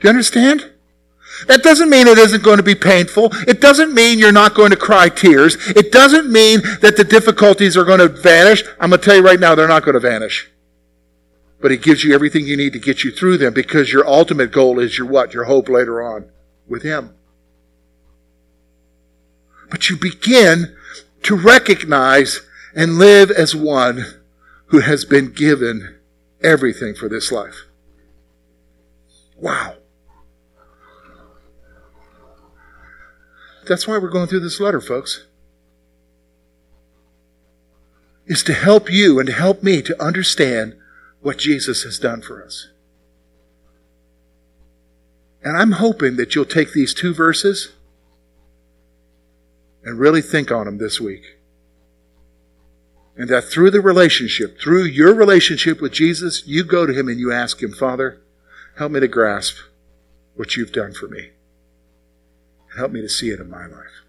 Do 0.00 0.08
you 0.08 0.10
understand? 0.10 0.72
That 1.46 1.62
doesn't 1.62 1.90
mean 1.90 2.06
it 2.06 2.18
isn't 2.18 2.42
going 2.42 2.56
to 2.56 2.62
be 2.62 2.74
painful. 2.74 3.30
It 3.46 3.60
doesn't 3.60 3.92
mean 3.92 4.18
you're 4.18 4.32
not 4.32 4.54
going 4.54 4.70
to 4.70 4.76
cry 4.76 5.08
tears. 5.08 5.56
It 5.70 5.92
doesn't 5.92 6.30
mean 6.30 6.60
that 6.80 6.96
the 6.96 7.04
difficulties 7.04 7.76
are 7.76 7.84
going 7.84 7.98
to 7.98 8.08
vanish. 8.08 8.64
I'm 8.78 8.90
going 8.90 9.00
to 9.00 9.04
tell 9.04 9.16
you 9.16 9.22
right 9.22 9.40
now, 9.40 9.54
they're 9.54 9.68
not 9.68 9.84
going 9.84 9.94
to 9.94 10.00
vanish. 10.00 10.50
But 11.60 11.70
He 11.70 11.76
gives 11.76 12.04
you 12.04 12.14
everything 12.14 12.46
you 12.46 12.56
need 12.56 12.72
to 12.72 12.78
get 12.78 13.04
you 13.04 13.10
through 13.10 13.38
them 13.38 13.52
because 13.52 13.92
your 13.92 14.06
ultimate 14.06 14.52
goal 14.52 14.78
is 14.78 14.96
your 14.96 15.06
what? 15.06 15.34
Your 15.34 15.44
hope 15.44 15.68
later 15.68 16.02
on 16.02 16.30
with 16.66 16.82
Him. 16.82 17.14
But 19.70 19.88
you 19.88 19.96
begin 19.96 20.76
to 21.22 21.36
recognize 21.36 22.40
and 22.74 22.98
live 22.98 23.30
as 23.30 23.54
one 23.54 24.04
who 24.66 24.80
has 24.80 25.04
been 25.04 25.32
given 25.32 25.98
everything 26.42 26.94
for 26.94 27.08
this 27.08 27.30
life. 27.30 27.66
Wow. 29.36 29.74
That's 33.66 33.86
why 33.86 33.98
we're 33.98 34.10
going 34.10 34.26
through 34.26 34.40
this 34.40 34.60
letter, 34.60 34.80
folks. 34.80 35.26
Is 38.26 38.42
to 38.44 38.52
help 38.54 38.90
you 38.90 39.18
and 39.18 39.28
to 39.28 39.32
help 39.34 39.62
me 39.62 39.82
to 39.82 40.02
understand 40.02 40.76
what 41.20 41.38
Jesus 41.38 41.82
has 41.82 41.98
done 41.98 42.22
for 42.22 42.44
us. 42.44 42.68
And 45.42 45.56
I'm 45.56 45.72
hoping 45.72 46.16
that 46.16 46.34
you'll 46.34 46.44
take 46.44 46.72
these 46.72 46.92
two 46.92 47.14
verses 47.14 47.72
and 49.82 49.98
really 49.98 50.22
think 50.22 50.50
on 50.50 50.66
them 50.66 50.78
this 50.78 51.00
week. 51.00 51.36
And 53.16 53.28
that 53.28 53.44
through 53.44 53.70
the 53.70 53.80
relationship, 53.80 54.58
through 54.60 54.84
your 54.84 55.14
relationship 55.14 55.80
with 55.80 55.92
Jesus, 55.92 56.46
you 56.46 56.64
go 56.64 56.86
to 56.86 56.92
Him 56.92 57.08
and 57.08 57.18
you 57.18 57.32
ask 57.32 57.62
Him, 57.62 57.72
Father, 57.72 58.20
help 58.76 58.92
me 58.92 59.00
to 59.00 59.08
grasp 59.08 59.56
what 60.36 60.56
you've 60.56 60.72
done 60.72 60.92
for 60.92 61.08
me. 61.08 61.30
Help 62.76 62.92
me 62.92 63.00
to 63.00 63.08
see 63.08 63.30
it 63.30 63.40
in 63.40 63.50
my 63.50 63.66
life. 63.66 64.04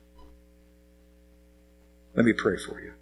Let 2.15 2.26
me 2.26 2.34
pray 2.34 2.58
for 2.58 2.80
you. 2.80 2.93